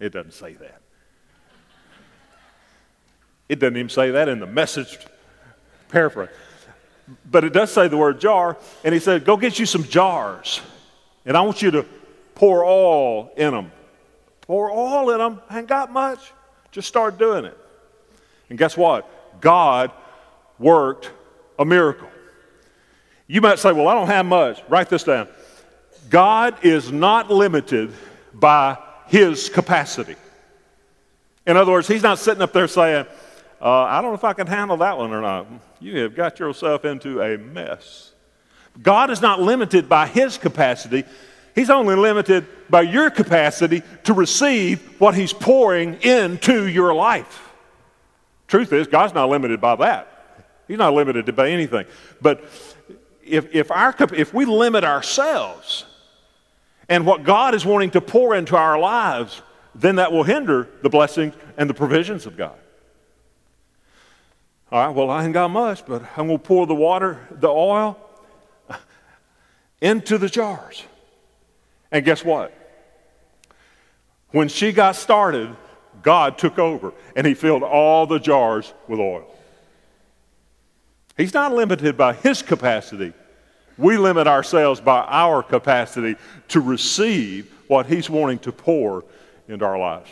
It 0.00 0.12
doesn't 0.12 0.32
say 0.32 0.54
that. 0.54 0.80
It 3.48 3.58
doesn't 3.58 3.76
even 3.76 3.88
say 3.88 4.12
that 4.12 4.28
in 4.28 4.40
the 4.40 4.46
message 4.46 4.98
paraphrase. 5.88 6.30
But 7.30 7.44
it 7.44 7.52
does 7.52 7.70
say 7.70 7.88
the 7.88 7.96
word 7.96 8.20
jar, 8.20 8.56
and 8.84 8.94
he 8.94 9.00
said, 9.00 9.24
Go 9.24 9.36
get 9.36 9.58
you 9.58 9.66
some 9.66 9.84
jars, 9.84 10.60
and 11.26 11.36
I 11.36 11.42
want 11.42 11.60
you 11.60 11.70
to 11.72 11.86
pour 12.34 12.64
oil 12.64 13.30
in 13.36 13.52
them. 13.52 13.70
Pour 14.42 14.70
oil 14.70 15.10
in 15.10 15.18
them. 15.18 15.40
I 15.50 15.58
ain't 15.58 15.68
got 15.68 15.92
much. 15.92 16.32
Just 16.70 16.88
start 16.88 17.18
doing 17.18 17.44
it. 17.44 17.56
And 18.48 18.58
guess 18.58 18.76
what? 18.76 19.40
God 19.40 19.90
worked 20.58 21.10
a 21.58 21.64
miracle. 21.64 22.08
You 23.32 23.40
might 23.40 23.58
say, 23.58 23.72
Well, 23.72 23.88
I 23.88 23.94
don't 23.94 24.08
have 24.08 24.26
much. 24.26 24.62
Write 24.68 24.90
this 24.90 25.04
down. 25.04 25.26
God 26.10 26.66
is 26.66 26.92
not 26.92 27.30
limited 27.30 27.90
by 28.34 28.76
his 29.06 29.48
capacity. 29.48 30.16
In 31.46 31.56
other 31.56 31.72
words, 31.72 31.88
he's 31.88 32.02
not 32.02 32.18
sitting 32.18 32.42
up 32.42 32.52
there 32.52 32.68
saying, 32.68 33.06
uh, 33.58 33.70
I 33.70 34.02
don't 34.02 34.10
know 34.10 34.16
if 34.16 34.24
I 34.24 34.34
can 34.34 34.46
handle 34.46 34.76
that 34.76 34.98
one 34.98 35.14
or 35.14 35.22
not. 35.22 35.46
You 35.80 36.00
have 36.00 36.14
got 36.14 36.40
yourself 36.40 36.84
into 36.84 37.22
a 37.22 37.38
mess. 37.38 38.12
God 38.82 39.10
is 39.10 39.22
not 39.22 39.40
limited 39.40 39.88
by 39.88 40.08
his 40.08 40.36
capacity. 40.36 41.04
He's 41.54 41.70
only 41.70 41.94
limited 41.94 42.46
by 42.68 42.82
your 42.82 43.08
capacity 43.08 43.82
to 44.04 44.12
receive 44.12 45.00
what 45.00 45.14
he's 45.14 45.32
pouring 45.32 45.94
into 46.02 46.66
your 46.66 46.92
life. 46.92 47.50
Truth 48.46 48.74
is, 48.74 48.88
God's 48.88 49.14
not 49.14 49.30
limited 49.30 49.58
by 49.58 49.76
that. 49.76 50.08
He's 50.68 50.78
not 50.78 50.92
limited 50.92 51.34
by 51.34 51.48
anything. 51.48 51.86
But 52.20 52.44
if, 53.32 53.54
if, 53.54 53.70
our, 53.70 53.94
if 54.14 54.34
we 54.34 54.44
limit 54.44 54.84
ourselves 54.84 55.86
and 56.86 57.06
what 57.06 57.24
God 57.24 57.54
is 57.54 57.64
wanting 57.64 57.90
to 57.92 58.00
pour 58.02 58.34
into 58.34 58.56
our 58.56 58.78
lives, 58.78 59.40
then 59.74 59.96
that 59.96 60.12
will 60.12 60.22
hinder 60.22 60.68
the 60.82 60.90
blessings 60.90 61.34
and 61.56 61.68
the 61.68 61.74
provisions 61.74 62.26
of 62.26 62.36
God. 62.36 62.58
All 64.70 64.86
right, 64.86 64.94
well, 64.94 65.08
I 65.08 65.24
ain't 65.24 65.32
got 65.32 65.50
much, 65.50 65.86
but 65.86 66.02
I'm 66.14 66.26
going 66.26 66.38
to 66.38 66.44
pour 66.44 66.66
the 66.66 66.74
water, 66.74 67.26
the 67.30 67.48
oil, 67.48 67.98
into 69.80 70.18
the 70.18 70.28
jars. 70.28 70.84
And 71.90 72.04
guess 72.04 72.22
what? 72.22 72.52
When 74.30 74.48
she 74.48 74.72
got 74.72 74.96
started, 74.96 75.56
God 76.02 76.36
took 76.36 76.58
over 76.58 76.92
and 77.16 77.26
he 77.26 77.32
filled 77.32 77.62
all 77.62 78.06
the 78.06 78.18
jars 78.18 78.74
with 78.88 79.00
oil. 79.00 79.26
He's 81.16 81.32
not 81.32 81.54
limited 81.54 81.96
by 81.96 82.12
his 82.12 82.42
capacity. 82.42 83.14
We 83.78 83.96
limit 83.96 84.26
ourselves 84.26 84.80
by 84.80 85.00
our 85.00 85.42
capacity 85.42 86.16
to 86.48 86.60
receive 86.60 87.52
what 87.68 87.86
he's 87.86 88.10
wanting 88.10 88.38
to 88.40 88.52
pour 88.52 89.04
into 89.48 89.64
our 89.64 89.78
lives. 89.78 90.10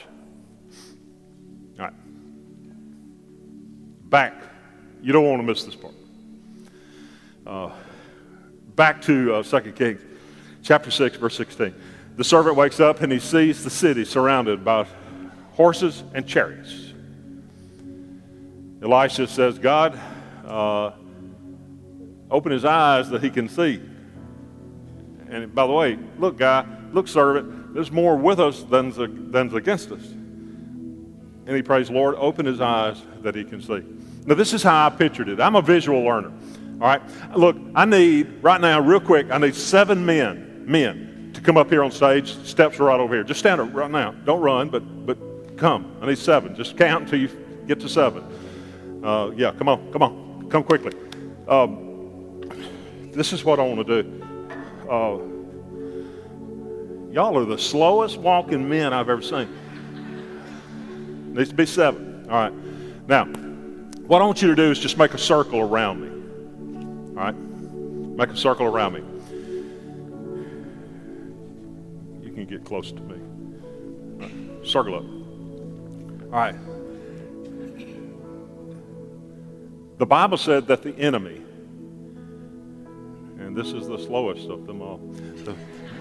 All 1.79 1.87
right. 1.87 1.95
Back. 4.11 4.35
You 5.03 5.13
don't 5.13 5.25
want 5.25 5.41
to 5.41 5.47
miss 5.47 5.65
this 5.65 5.77
part. 5.77 5.95
Uh, 7.47 7.71
back 8.77 9.03
to 9.03 9.35
uh, 9.35 9.43
2 9.43 9.73
Kings, 9.73 10.01
chapter 10.63 10.91
6, 10.91 11.17
verse 11.17 11.37
16. 11.37 11.75
The 12.17 12.25
servant 12.25 12.57
wakes 12.57 12.81
up 12.81 13.01
and 13.01 13.13
he 13.13 13.19
sees 13.19 13.65
the 13.65 13.71
city 13.71 14.05
surrounded 14.05 14.65
by 14.65 14.87
horses 15.53 16.03
and 16.15 16.27
chariots. 16.27 16.93
Elisha 18.83 19.27
says, 19.27 19.59
God, 19.59 19.99
uh, 20.47 20.93
open 22.31 22.53
his 22.53 22.65
eyes 22.65 23.11
that 23.11 23.23
he 23.23 23.31
can 23.31 23.49
see. 23.49 23.81
And 25.29 25.55
by 25.55 25.67
the 25.67 25.73
way, 25.73 25.99
look, 26.19 26.39
guy, 26.39 26.67
look, 26.93 27.09
servant, 27.09 27.75
there's 27.75 27.93
more 27.93 28.17
with 28.17 28.41
us 28.41 28.63
than's, 28.63 28.97
than's 28.97 29.55
against 29.55 29.93
us. 29.93 30.05
And 31.47 31.57
he 31.57 31.63
prays, 31.63 31.91
Lord, 31.91 32.15
open 32.17 32.47
his 32.47 32.61
eyes 32.61 33.03
that 33.23 33.35
he 33.35 33.45
can 33.45 33.61
see. 33.61 33.85
Now, 34.27 34.35
this 34.35 34.53
is 34.53 34.63
how 34.63 34.87
I 34.87 34.91
pictured 34.91 35.29
it. 35.29 35.41
I'm 35.41 35.57
a 35.57 35.63
visual 35.63 36.03
learner. 36.03 36.33
All 36.81 36.87
right. 36.87 37.03
Look, 37.37 37.57
I 37.75 37.85
need, 37.85 38.43
right 38.43 38.61
now, 38.61 38.81
real 38.81 39.01
quick, 39.01 39.31
I 39.31 39.39
need 39.39 39.55
seven 39.55 40.05
men, 40.05 40.65
men, 40.67 41.31
to 41.35 41.41
come 41.41 41.57
up 41.57 41.71
here 41.71 41.83
on 41.83 41.91
stage. 41.91 42.37
Steps 42.45 42.79
are 42.81 42.85
right 42.85 43.01
over 43.01 43.15
here. 43.15 43.25
Just 43.25 43.41
stand 43.41 43.61
up 43.61 43.75
right 43.75 43.91
now. 43.91 44.13
Don't 44.13 44.41
run, 44.41 44.69
but, 44.69 45.07
but 45.07 45.19
come. 45.57 45.97
I 46.01 46.07
need 46.07 46.19
seven. 46.19 46.55
Just 46.55 46.77
count 46.77 47.05
until 47.05 47.21
you 47.21 47.29
get 47.67 47.81
to 47.81 47.89
seven. 47.89 48.25
Uh, 49.05 49.31
yeah, 49.37 49.53
come 49.53 49.69
on, 49.69 49.93
come 49.93 50.03
on. 50.03 50.49
Come 50.51 50.65
quickly. 50.65 50.93
Um, 51.49 51.90
this 53.13 53.33
is 53.33 53.45
what 53.45 53.59
I 53.59 53.63
want 53.65 53.87
to 53.87 54.03
do. 54.03 54.23
Uh, 54.89 55.19
y'all 57.13 57.37
are 57.37 57.45
the 57.45 57.59
slowest 57.59 58.19
walking 58.19 58.69
men 58.69 58.93
I've 58.93 59.09
ever 59.09 59.23
seen. 59.23 59.49
Needs 61.35 61.51
to 61.51 61.55
be 61.55 61.67
seven. 61.67 62.27
All 62.29 62.37
right. 62.37 62.53
Now, 63.07 63.25
what 64.07 64.21
I 64.23 64.25
want 64.25 64.43
you 64.43 64.49
to 64.49 64.57
do 64.57 64.71
is 64.71 64.79
just 64.79 64.99
make 64.99 65.15
a 65.15 65.19
circle 65.19 65.61
around 65.61 66.01
me. 66.01 66.09
All 67.17 67.25
right? 67.25 67.37
Make 67.37 68.31
a 68.31 68.37
circle 68.37 68.67
around 68.67 68.95
me. 68.95 69.01
You 72.23 72.33
can 72.33 72.47
get 72.47 72.65
close 72.65 72.91
to 72.93 73.01
me. 73.01 73.17
Right. 74.17 74.67
Circle 74.67 74.95
up. 74.97 75.05
All 76.33 76.39
right. 76.39 76.55
The 79.99 80.07
Bible 80.07 80.39
said 80.39 80.67
that 80.69 80.83
the 80.83 80.97
enemy, 80.97 81.43
and 83.51 83.57
this 83.57 83.73
is 83.73 83.89
the 83.89 83.99
slowest 83.99 84.49
of 84.49 84.67
them 84.67 84.81
all. 84.81 85.01
The, 85.41 85.53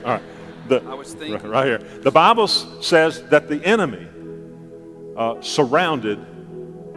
all 0.06 0.14
right. 0.14 0.22
The, 0.68 0.84
I 0.84 0.94
was 0.94 1.14
thinking. 1.14 1.34
Right, 1.34 1.46
right 1.46 1.66
here. 1.66 1.78
The 1.80 2.12
Bible 2.12 2.48
says 2.48 3.24
that 3.30 3.48
the 3.48 3.66
enemy 3.66 4.06
uh, 5.18 5.42
surrounded 5.42 6.20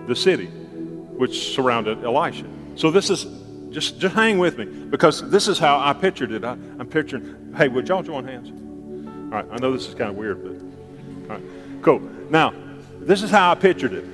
the 0.07 0.15
city, 0.15 0.47
which 0.47 1.55
surrounded 1.55 2.05
Elisha. 2.05 2.45
So 2.75 2.91
this 2.91 3.09
is 3.11 3.27
just, 3.71 3.99
just 3.99 4.15
hang 4.15 4.39
with 4.39 4.59
me 4.59 4.67
because 4.67 5.31
this 5.31 5.49
is 5.49 5.59
how 5.59 5.79
I 5.79 5.95
pictured 5.95 6.33
it. 6.33 6.45
I, 6.45 6.53
am 6.53 6.87
picturing, 6.87 7.55
hey, 7.57 7.69
would 7.69 7.89
y'all 7.89 8.03
join 8.03 8.25
hands? 8.25 8.51
All 8.51 9.39
right, 9.39 9.47
I 9.51 9.57
know 9.57 9.73
this 9.73 9.89
is 9.89 9.95
kind 9.95 10.11
of 10.11 10.17
weird, 10.17 10.43
but 10.43 11.33
all 11.33 11.41
right, 11.41 11.83
cool. 11.83 12.01
Now, 12.29 12.53
this 13.01 13.23
is 13.23 13.31
how 13.31 13.53
I 13.53 13.55
pictured 13.55 13.95
it. 13.95 14.05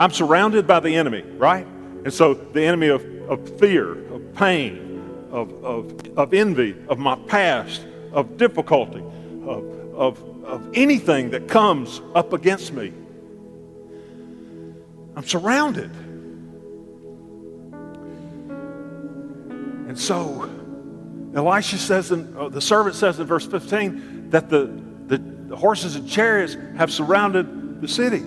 I'm 0.00 0.10
surrounded 0.10 0.66
by 0.66 0.80
the 0.80 0.96
enemy, 0.96 1.22
right? 1.36 1.66
And 2.04 2.12
so 2.12 2.34
the 2.34 2.64
enemy 2.64 2.88
of, 2.88 3.04
of 3.28 3.60
fear, 3.60 3.92
of 4.12 4.34
pain, 4.34 4.87
of, 5.30 5.64
of, 5.64 6.18
of 6.18 6.34
envy, 6.34 6.76
of 6.88 6.98
my 6.98 7.16
past, 7.26 7.86
of 8.12 8.36
difficulty, 8.36 9.02
of, 9.44 9.64
of, 9.94 10.44
of 10.44 10.68
anything 10.74 11.30
that 11.30 11.48
comes 11.48 12.00
up 12.14 12.32
against 12.32 12.72
me. 12.72 12.92
I'm 15.16 15.26
surrounded. 15.26 15.90
And 19.88 19.98
so, 19.98 20.50
Elisha 21.34 21.78
says, 21.78 22.12
in, 22.12 22.36
uh, 22.36 22.48
the 22.48 22.60
servant 22.60 22.94
says 22.94 23.18
in 23.18 23.26
verse 23.26 23.46
15, 23.46 24.30
that 24.30 24.48
the, 24.48 24.66
the, 25.06 25.18
the 25.18 25.56
horses 25.56 25.96
and 25.96 26.08
chariots 26.08 26.56
have 26.76 26.92
surrounded 26.92 27.80
the 27.80 27.88
city. 27.88 28.22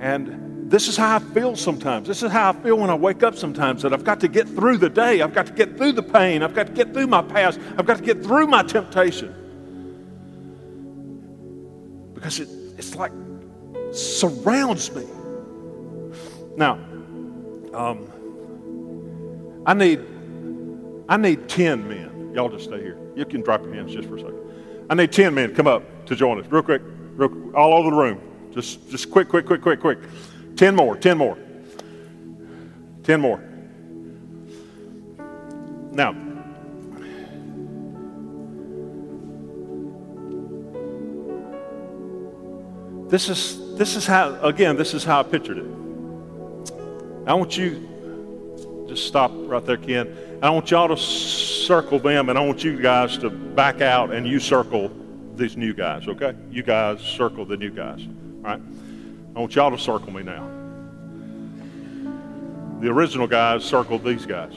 And 0.00 0.47
this 0.68 0.86
is 0.86 0.98
how 0.98 1.16
I 1.16 1.18
feel 1.18 1.56
sometimes. 1.56 2.06
This 2.06 2.22
is 2.22 2.30
how 2.30 2.50
I 2.50 2.52
feel 2.52 2.76
when 2.76 2.90
I 2.90 2.94
wake 2.94 3.22
up 3.22 3.34
sometimes 3.34 3.80
that 3.82 3.94
I've 3.94 4.04
got 4.04 4.20
to 4.20 4.28
get 4.28 4.46
through 4.46 4.76
the 4.76 4.90
day. 4.90 5.22
I've 5.22 5.32
got 5.32 5.46
to 5.46 5.52
get 5.52 5.78
through 5.78 5.92
the 5.92 6.02
pain. 6.02 6.42
I've 6.42 6.54
got 6.54 6.66
to 6.66 6.72
get 6.72 6.92
through 6.92 7.06
my 7.06 7.22
past. 7.22 7.58
I've 7.78 7.86
got 7.86 7.98
to 7.98 8.04
get 8.04 8.22
through 8.22 8.48
my 8.48 8.62
temptation. 8.62 9.34
Because 12.14 12.38
it, 12.40 12.48
it's 12.76 12.94
like 12.96 13.12
surrounds 13.92 14.94
me. 14.94 15.06
Now, 16.56 16.74
um, 17.72 18.12
I 19.64 19.72
need 19.72 20.04
I 21.08 21.16
need 21.16 21.48
10 21.48 21.88
men. 21.88 22.32
Y'all 22.34 22.50
just 22.50 22.64
stay 22.64 22.80
here. 22.82 22.98
You 23.16 23.24
can 23.24 23.40
drop 23.40 23.62
your 23.62 23.72
hands 23.72 23.94
just 23.94 24.06
for 24.06 24.16
a 24.16 24.20
second. 24.20 24.38
I 24.90 24.94
need 24.94 25.12
10 25.12 25.34
men 25.34 25.54
come 25.54 25.66
up 25.66 25.82
to 26.06 26.14
join 26.14 26.38
us. 26.38 26.46
Real 26.50 26.62
quick, 26.62 26.82
real, 27.16 27.56
all 27.56 27.72
over 27.72 27.90
the 27.90 27.96
room. 27.96 28.20
Just, 28.52 28.90
just 28.90 29.10
quick, 29.10 29.28
quick, 29.28 29.46
quick, 29.46 29.62
quick, 29.62 29.80
quick. 29.80 29.98
10 30.58 30.74
more, 30.74 30.96
10 30.96 31.16
more. 31.16 31.38
10 33.04 33.20
more. 33.20 33.38
Now, 35.92 36.12
this 43.08 43.28
is, 43.28 43.78
this 43.78 43.94
is 43.94 44.04
how, 44.04 44.34
again, 44.40 44.74
this 44.76 44.94
is 44.94 45.04
how 45.04 45.20
I 45.20 45.22
pictured 45.22 45.58
it. 45.58 45.64
I 47.28 47.34
want 47.34 47.56
you, 47.56 48.86
just 48.88 49.06
stop 49.06 49.30
right 49.32 49.64
there, 49.64 49.76
Ken. 49.76 50.12
I 50.42 50.50
want 50.50 50.72
y'all 50.72 50.88
to 50.88 50.96
circle 50.96 52.00
them, 52.00 52.30
and 52.30 52.36
I 52.38 52.44
want 52.44 52.64
you 52.64 52.82
guys 52.82 53.16
to 53.18 53.30
back 53.30 53.80
out 53.80 54.12
and 54.12 54.26
you 54.26 54.40
circle 54.40 54.90
these 55.36 55.56
new 55.56 55.72
guys, 55.72 56.08
okay? 56.08 56.34
You 56.50 56.64
guys 56.64 57.00
circle 57.00 57.44
the 57.44 57.56
new 57.56 57.70
guys, 57.70 58.04
all 58.38 58.42
right? 58.42 58.60
I 59.38 59.40
want 59.40 59.54
y'all 59.54 59.70
to 59.70 59.78
circle 59.78 60.12
me 60.12 60.24
now. 60.24 60.50
The 62.80 62.88
original 62.88 63.28
guys 63.28 63.62
circled 63.64 64.02
these 64.02 64.26
guys. 64.26 64.52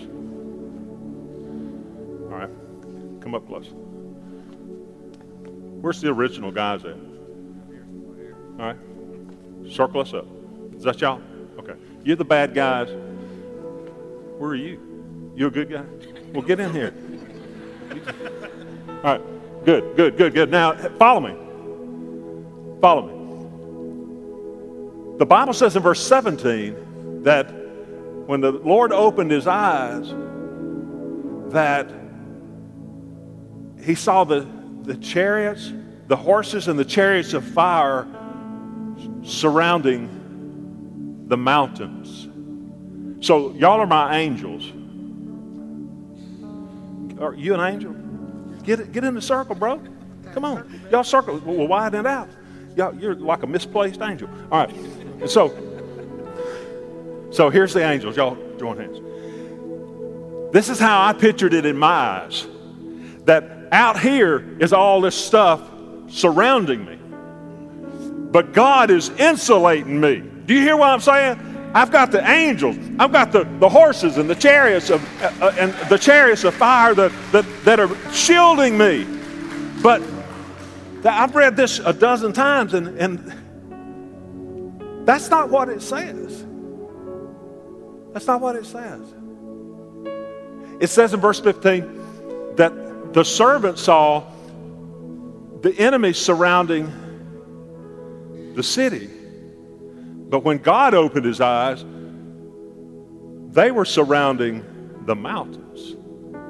All 2.26 2.39
right, 2.39 2.50
come 3.22 3.36
up 3.36 3.46
close. 3.46 3.70
Where's 5.82 6.02
the 6.02 6.10
original 6.10 6.52
guys 6.52 6.84
at? 6.84 6.96
All 8.58 8.74
right, 8.74 8.78
circle 9.70 10.02
us 10.02 10.15
up. 10.15 10.26
Is 10.76 10.82
that 10.82 11.00
y'all? 11.00 11.22
Okay. 11.60 11.76
You're 12.04 12.15
the 12.15 12.26
bad 12.26 12.56
guys. 12.56 12.89
Where 14.39 14.50
are 14.50 14.56
you? 14.56 14.80
You 15.36 15.46
a 15.46 15.52
good 15.52 15.70
guy? 15.70 15.84
Well, 16.34 16.41
get 16.41 16.60
in 16.60 16.74
here. 16.74 16.96
All 19.04 19.04
right. 19.04 19.22
Good, 19.63 19.96
good, 19.96 20.17
good, 20.17 20.34
good. 20.34 20.50
Now, 20.50 20.74
follow 20.98 21.20
me. 21.20 21.36
Follow 22.82 23.06
me. 23.06 23.21
The 25.22 25.26
Bible 25.28 25.54
says 25.54 25.76
in 25.76 25.84
verse 25.84 26.04
17 26.04 27.22
that 27.22 27.44
when 28.26 28.42
the 28.42 28.54
Lord 28.54 28.92
opened 28.92 29.30
his 29.30 29.46
eyes, 29.46 30.12
that 31.54 31.92
he 33.84 33.94
saw 33.94 34.24
the, 34.24 34.48
the 34.82 34.96
chariots, 34.96 35.74
the 36.08 36.16
horses, 36.16 36.68
and 36.68 36.80
the 36.80 36.86
chariots 36.86 37.34
of 37.34 37.46
fire 37.46 38.08
surrounding 39.22 40.10
the 41.28 41.38
mountains. 41.38 42.28
So, 43.24 43.54
y'all 43.54 43.80
are 43.80 43.86
my 43.86 44.18
angels. 44.18 44.72
Are 47.22 47.36
you 47.36 47.54
an 47.54 47.60
angel? 47.60 47.94
Get, 48.64 48.92
get 48.92 49.04
in 49.04 49.14
the 49.14 49.22
circle, 49.22 49.54
bro. 49.54 49.84
Come 50.34 50.46
on. 50.46 50.82
Y'all 50.90 51.04
circle. 51.04 51.40
We'll 51.46 51.68
widen 51.68 52.00
it 52.00 52.08
out. 52.08 52.28
Y'all, 52.76 52.96
you're 52.96 53.14
like 53.14 53.44
a 53.44 53.48
misplaced 53.48 54.02
angel. 54.02 54.28
All 54.52 54.66
right. 54.66 54.74
And 55.22 55.30
so, 55.30 55.50
so 57.32 57.50
here's 57.50 57.74
the 57.74 57.84
angels. 57.84 58.18
Y'all 58.18 58.38
join 58.58 58.78
hands. 58.78 59.00
This 60.52 60.68
is 60.68 60.80
how 60.80 61.04
I 61.04 61.14
pictured 61.14 61.54
it 61.54 61.66
in 61.66 61.78
my 61.78 61.88
eyes. 61.88 62.48
That 63.26 63.70
out 63.72 64.00
here 64.00 64.58
is 64.60 64.74
all 64.74 65.00
this 65.00 65.16
stuff 65.16 65.62
surrounding 66.10 66.84
me. 66.84 66.98
But 68.32 68.52
God 68.54 68.90
is 68.92 69.10
insulating 69.12 70.02
me. 70.02 70.24
Do 70.46 70.54
you 70.54 70.62
hear 70.62 70.76
what 70.76 70.90
I'm 70.90 71.00
saying? 71.00 71.72
I've 71.74 71.92
got 71.92 72.12
the 72.12 72.28
angels. 72.30 72.76
I've 73.00 73.12
got 73.12 73.32
the, 73.32 73.46
the 73.60 73.70
horses 73.70 74.18
and 74.18 74.30
the 74.30 74.36
chariots 74.36 74.90
of 74.90 75.02
uh, 75.22 75.32
uh, 75.42 75.56
and 75.58 75.74
the 75.90 75.98
chariots 75.98 76.44
of 76.44 76.54
fire 76.56 76.94
that, 76.96 77.12
that, 77.32 77.46
that 77.64 77.80
are 77.80 77.90
shielding 78.12 78.78
me. 78.78 79.08
But 79.82 80.02
I've 81.06 81.34
read 81.34 81.56
this 81.56 81.80
a 81.80 81.94
dozen 81.94 82.34
times, 82.34 82.74
and, 82.74 82.98
and 83.00 83.34
that's 85.06 85.30
not 85.30 85.50
what 85.50 85.70
it 85.70 85.82
says. 85.82 86.46
That's 88.14 88.28
not 88.28 88.42
what 88.42 88.56
it 88.56 88.66
says. 88.66 89.02
It 90.80 90.88
says 90.88 91.14
in 91.14 91.20
verse 91.20 91.40
15 91.40 92.56
that 92.56 93.14
the 93.14 93.24
servant 93.24 93.78
saw 93.78 94.24
the 95.62 95.74
enemy 95.78 96.14
surrounding 96.14 96.92
the 98.56 98.64
city. 98.64 99.10
But 100.30 100.44
when 100.44 100.58
God 100.58 100.94
opened 100.94 101.26
his 101.26 101.40
eyes, 101.42 101.86
they 103.54 103.72
were 103.72 103.86
surrounding 103.86 104.66
the 105.06 105.16
mountains. 105.16 105.96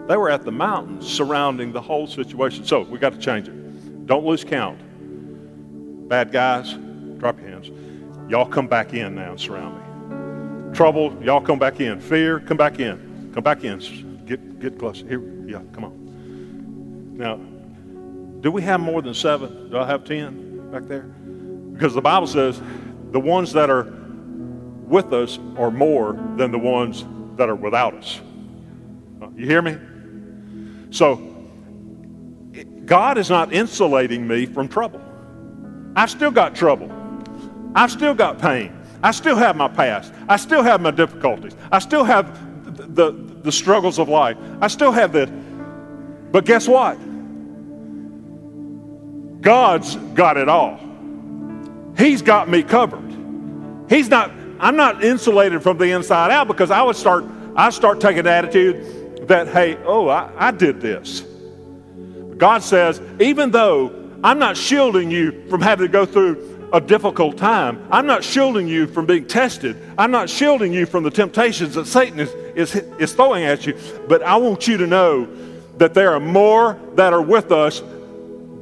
They 0.08 0.18
were 0.18 0.30
at 0.30 0.44
the 0.46 0.52
mountains 0.52 1.08
surrounding 1.08 1.72
the 1.72 1.82
whole 1.82 2.08
situation. 2.08 2.66
So 2.66 2.82
we 2.82 3.00
got 3.00 3.14
to 3.14 3.20
change 3.20 3.48
it. 3.48 4.06
Don't 4.06 4.26
lose 4.26 4.44
count. 4.44 4.80
Bad 6.08 6.32
guys, 6.32 6.74
drop 7.18 7.40
your 7.40 7.50
hands. 7.50 7.70
Y'all 8.32 8.46
come 8.46 8.66
back 8.66 8.94
in 8.94 9.16
now 9.16 9.32
and 9.32 9.40
surround 9.40 9.76
me. 9.76 10.74
Trouble, 10.74 11.14
y'all 11.22 11.42
come 11.42 11.60
back 11.60 11.82
in. 11.82 12.00
Fear, 12.00 12.40
come 12.40 12.56
back 12.56 12.80
in. 12.80 13.30
Come 13.34 13.44
back 13.44 13.66
in. 13.66 14.24
Get 14.26 14.62
get 14.62 14.80
close. 14.80 15.02
Here, 15.02 15.22
yeah, 15.46 15.60
come 15.74 15.84
on. 15.84 17.18
Now, 17.18 17.36
do 18.40 18.50
we 18.50 18.62
have 18.62 18.80
more 18.80 19.02
than 19.02 19.14
seven? 19.14 19.70
Do 19.70 19.78
I 19.78 19.86
have 19.86 20.06
ten 20.06 20.72
back 20.72 20.84
there? 20.84 21.02
Because 21.74 21.94
the 21.94 22.00
Bible 22.00 22.26
says 22.26 22.62
the 23.12 23.20
ones 23.20 23.52
that 23.52 23.70
are 23.70 23.92
with 24.86 25.12
us 25.12 25.38
are 25.58 25.70
more 25.70 26.14
than 26.38 26.52
the 26.52 26.58
ones 26.58 27.04
that 27.36 27.50
are 27.50 27.56
without 27.56 27.96
us. 27.96 28.22
Uh, 29.22 29.28
you 29.36 29.46
hear 29.46 29.62
me? 29.62 29.78
So, 30.92 31.18
God 32.86 33.18
is 33.18 33.30
not 33.30 33.52
insulating 33.52 34.26
me 34.26 34.46
from 34.46 34.70
trouble. 34.70 35.02
I've 35.98 36.10
still 36.10 36.32
got 36.32 36.56
trouble. 36.56 37.01
I've 37.76 37.92
still 37.92 38.14
got 38.14 38.40
pain. 38.40 38.78
I 39.04 39.12
still 39.12 39.36
have 39.36 39.56
my 39.56 39.68
past. 39.68 40.14
I 40.30 40.38
still 40.38 40.64
have 40.64 40.82
my 40.82 40.92
difficulties. 40.92 41.56
I 41.72 41.80
still 41.80 42.04
have 42.04 42.66
the, 42.78 42.84
the, 42.88 43.12
the 43.44 43.52
struggles 43.52 44.00
of 44.00 44.10
life. 44.10 44.38
I 44.62 44.68
still 44.68 44.92
have 44.92 45.12
this. 45.12 45.30
But 46.32 46.46
guess 46.46 46.68
what? 46.68 46.98
God's 49.42 49.96
got 50.14 50.38
it 50.38 50.48
all. 50.48 50.80
He's 51.98 52.22
got 52.22 52.48
me 52.48 52.64
covered. 52.64 53.10
He's 53.90 54.08
not, 54.08 54.32
I'm 54.60 54.76
not 54.76 55.04
insulated 55.04 55.64
from 55.64 55.78
the 55.78 55.92
inside 55.92 56.32
out 56.32 56.48
because 56.48 56.72
I 56.72 56.82
would 56.84 56.96
start, 56.96 57.26
I 57.56 57.72
start 57.72 58.00
taking 58.00 58.24
the 58.24 58.32
attitude 58.32 59.28
that, 59.28 59.48
hey, 59.48 59.78
oh, 59.86 60.08
I, 60.08 60.32
I 60.38 60.52
did 60.52 60.80
this. 60.80 61.22
God 62.38 62.64
says, 62.64 63.02
even 63.20 63.52
though 63.52 64.10
I'm 64.24 64.40
not 64.40 64.58
shielding 64.58 65.12
you 65.12 65.48
from 65.50 65.62
having 65.62 65.88
to 65.88 65.92
go 65.92 66.06
through 66.06 66.51
a 66.74 66.80
difficult 66.80 67.38
time, 67.38 67.86
I'm 67.92 68.06
not 68.06 68.24
shielding 68.24 68.68
you 68.68 68.88
from 68.88 69.06
being 69.06 69.26
tested, 69.26 69.78
I'm 69.98 70.12
not 70.12 70.30
shielding 70.30 70.74
you 70.74 70.86
from 70.86 71.04
the 71.04 71.12
temptations 71.12 71.76
that 71.76 71.86
Satan 71.86 72.20
is, 72.20 72.32
is, 72.56 72.76
is 73.00 73.14
throwing 73.14 73.44
at 73.44 73.66
you, 73.66 73.78
but 74.08 74.24
I 74.24 74.38
want 74.38 74.68
you 74.68 74.78
to 74.78 74.88
know 74.88 75.28
that 75.78 75.94
there 75.94 76.14
are 76.14 76.20
more 76.20 76.80
that 76.96 77.14
are 77.14 77.22
with 77.22 77.52
us 77.52 77.82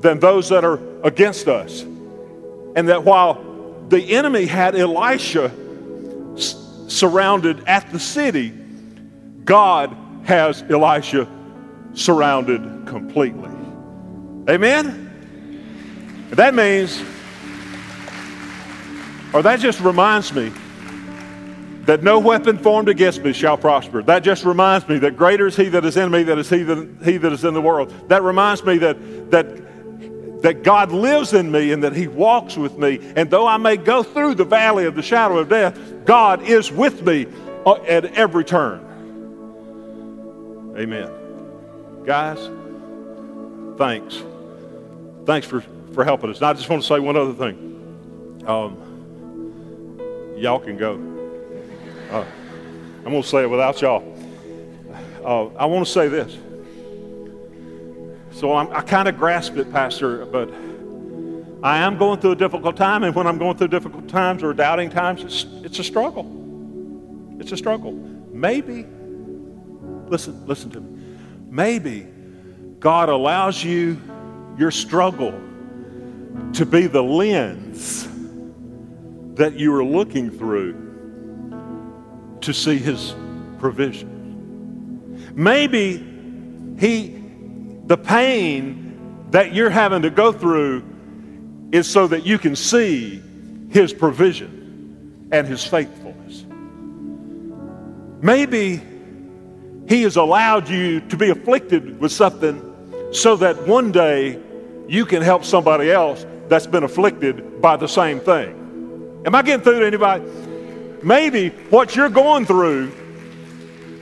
than 0.01 0.20
those 0.20 0.49
that 0.49 0.64
are 0.64 0.80
against 1.03 1.47
us. 1.47 1.82
And 1.82 2.88
that 2.88 3.03
while 3.03 3.86
the 3.89 4.16
enemy 4.16 4.45
had 4.45 4.76
Elisha 4.76 5.51
surrounded 6.88 7.68
at 7.68 7.91
the 7.91 7.99
city, 7.99 8.53
God 9.43 9.95
has 10.24 10.64
Elisha 10.64 11.28
surrounded 11.93 12.62
completely. 12.86 13.49
Amen? 14.49 15.07
That 16.32 16.53
means, 16.53 17.01
or 19.34 19.42
that 19.44 19.60
just 19.60 19.80
reminds 19.80 20.34
me 20.34 20.52
that 21.90 22.04
no 22.04 22.20
weapon 22.20 22.58
formed 22.58 22.88
against 22.88 23.24
me 23.24 23.34
shall 23.34 23.58
prosper. 23.58 24.04
That 24.04 24.20
just 24.20 24.46
reminds 24.46 24.88
me 24.88 25.00
that 25.00 25.18
greater 25.18 25.48
is 25.48 25.56
he 25.56 25.70
that 25.70 25.84
is 25.86 25.98
in 25.98 26.12
me 26.12 26.22
than 26.22 26.38
is 26.38 26.48
he 26.48 26.62
that, 26.62 26.98
he 27.04 27.18
that 27.18 27.34
is 27.34 27.44
in 27.44 27.56
the 27.56 27.62
world. 27.62 27.92
That 28.10 28.22
reminds 28.22 28.64
me 28.64 28.78
that, 28.78 29.32
that, 29.32 30.42
that 30.44 30.62
God 30.62 30.92
lives 30.92 31.34
in 31.34 31.52
me 31.52 31.72
and 31.72 31.84
that 31.84 31.94
he 31.94 32.08
walks 32.08 32.58
with 32.58 32.78
me. 32.78 33.00
And 33.16 33.32
though 33.32 33.48
I 33.48 33.58
may 33.58 33.76
go 33.76 34.04
through 34.04 34.36
the 34.36 34.46
valley 34.46 34.86
of 34.86 34.96
the 34.96 35.02
shadow 35.02 35.40
of 35.40 35.50
death, 35.50 36.06
God 36.06 36.44
is 36.44 36.72
with 36.72 37.04
me 37.04 37.26
uh, 37.66 37.74
at 37.88 38.06
every 38.06 38.46
turn. 38.46 38.86
Amen. 40.78 41.12
Guys, 42.06 42.38
thanks. 43.78 44.22
Thanks 45.26 45.48
for, 45.48 45.62
for 45.94 46.04
helping 46.04 46.30
us. 46.30 46.38
And 46.38 46.46
I 46.46 46.54
just 46.54 46.70
want 46.70 46.84
to 46.84 46.88
say 46.88 47.00
one 47.00 47.18
other 47.18 47.34
thing. 47.34 48.46
Um, 48.46 48.89
y'all 50.40 50.60
can 50.60 50.78
go. 50.78 50.94
Uh, 52.10 52.26
I'm 53.06 53.12
going 53.12 53.22
to 53.22 53.28
say 53.28 53.44
it 53.44 53.50
without 53.50 53.82
y'all. 53.82 54.04
Uh, 55.24 55.48
I 55.56 55.66
want 55.66 55.86
to 55.86 55.92
say 55.92 56.08
this. 56.08 56.38
So 58.32 58.54
I'm, 58.54 58.72
i 58.72 58.82
kind 58.82 59.08
of 59.08 59.18
grasp 59.18 59.58
it, 59.58 59.72
Pastor, 59.72 60.26
but 60.26 60.50
I 61.62 61.80
am 61.80 61.98
going 61.98 62.22
through 62.22 62.32
a 62.32 62.36
difficult 62.36 62.78
time, 62.78 63.04
and 63.04 63.14
when 63.14 63.28
I'm 63.28 63.38
going 63.38 63.58
through 63.58 63.68
difficult 63.68 64.08
times 64.08 64.44
or 64.44 64.54
doubting 64.54 64.90
times, 64.90 65.24
it's, 65.24 65.46
it's 65.66 65.80
a 65.80 65.84
struggle. 65.84 66.26
It's 67.40 67.52
a 67.52 67.58
struggle. 67.58 67.92
Maybe, 68.32 68.86
listen, 70.08 70.46
listen 70.48 70.70
to 70.72 70.80
me. 70.80 71.18
Maybe 71.50 72.08
God 72.80 73.10
allows 73.10 73.62
you 73.64 74.00
your 74.58 74.72
struggle 74.72 75.34
to 76.54 76.66
be 76.66 76.88
the 76.88 77.04
lens 77.04 78.09
that 79.40 79.58
you 79.58 79.74
are 79.74 79.86
looking 79.86 80.30
through 80.30 80.74
to 82.42 82.54
see 82.54 82.78
his 82.78 83.16
provision. 83.58 85.32
Maybe 85.34 85.98
he, 86.78 87.16
the 87.86 87.96
pain 87.96 89.26
that 89.32 89.54
you're 89.54 89.70
having 89.70 90.02
to 90.02 90.10
go 90.10 90.34
through 90.34 90.84
is 91.72 91.90
so 91.90 92.06
that 92.08 92.26
you 92.26 92.38
can 92.38 92.54
see 92.54 93.22
his 93.70 93.94
provision 93.94 95.30
and 95.32 95.48
his 95.48 95.64
faithfulness. 95.64 96.44
Maybe 98.22 98.82
he 99.88 100.04
has 100.04 100.18
allowed 100.18 100.68
you 100.68 101.00
to 101.08 101.16
be 101.16 101.30
afflicted 101.30 102.02
with 102.02 102.12
something 102.12 102.62
so 103.14 103.38
that 103.38 103.66
one 103.66 103.94
day 103.94 104.38
you 104.90 105.06
can 105.06 105.22
help 105.22 105.46
somebody 105.46 105.92
else 105.92 106.26
that's 106.50 106.68
been 106.68 106.84
afflicted 106.84 107.62
by 107.62 107.78
the 107.78 107.88
same 107.88 108.20
thing. 108.20 108.59
Am 109.26 109.36
I 109.36 109.42
getting 109.42 109.64
through 109.64 109.80
to 109.80 109.86
anybody? 109.86 110.24
maybe 111.04 111.50
what 111.70 111.96
you're 111.96 112.10
going 112.10 112.46
through, 112.46 112.92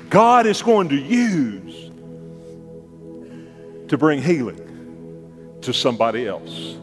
God 0.10 0.46
is 0.46 0.62
going 0.62 0.90
to 0.90 0.96
use 0.96 1.92
to 3.90 3.98
bring 3.98 4.22
healing 4.22 5.58
to 5.62 5.74
somebody 5.74 6.28
else. 6.28 6.76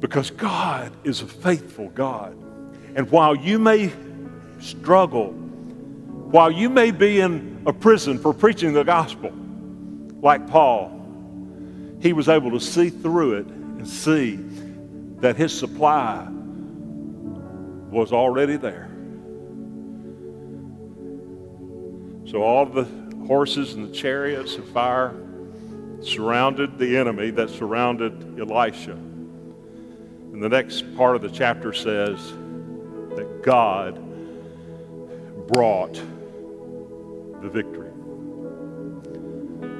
Because 0.00 0.30
God 0.30 0.92
is 1.04 1.22
a 1.22 1.26
faithful 1.26 1.88
God. 1.90 2.32
And 2.94 3.10
while 3.10 3.34
you 3.34 3.58
may 3.58 3.92
struggle, 4.60 5.32
while 5.32 6.50
you 6.50 6.68
may 6.68 6.90
be 6.90 7.20
in 7.20 7.62
a 7.66 7.72
prison 7.72 8.18
for 8.18 8.32
preaching 8.32 8.72
the 8.72 8.84
gospel, 8.84 9.32
like 10.20 10.46
Paul, 10.48 10.92
he 12.00 12.12
was 12.12 12.28
able 12.28 12.50
to 12.52 12.60
see 12.60 12.90
through 12.90 13.38
it 13.38 13.46
and 13.46 13.88
see 13.88 14.36
that 15.20 15.36
his 15.36 15.56
supply 15.56 16.26
was 17.96 18.12
already 18.12 18.56
there. 18.58 18.90
So 22.26 22.42
all 22.42 22.66
the 22.66 22.84
horses 23.26 23.72
and 23.72 23.88
the 23.88 23.94
chariots 23.94 24.56
of 24.56 24.68
fire 24.68 25.14
surrounded 26.02 26.78
the 26.78 26.98
enemy 26.98 27.30
that 27.30 27.48
surrounded 27.48 28.38
Elisha. 28.38 28.92
And 28.92 30.42
the 30.42 30.48
next 30.50 30.94
part 30.94 31.16
of 31.16 31.22
the 31.22 31.30
chapter 31.30 31.72
says 31.72 32.32
that 33.16 33.40
God 33.42 33.94
brought 35.48 35.94
the 37.40 37.48
victory. 37.48 37.90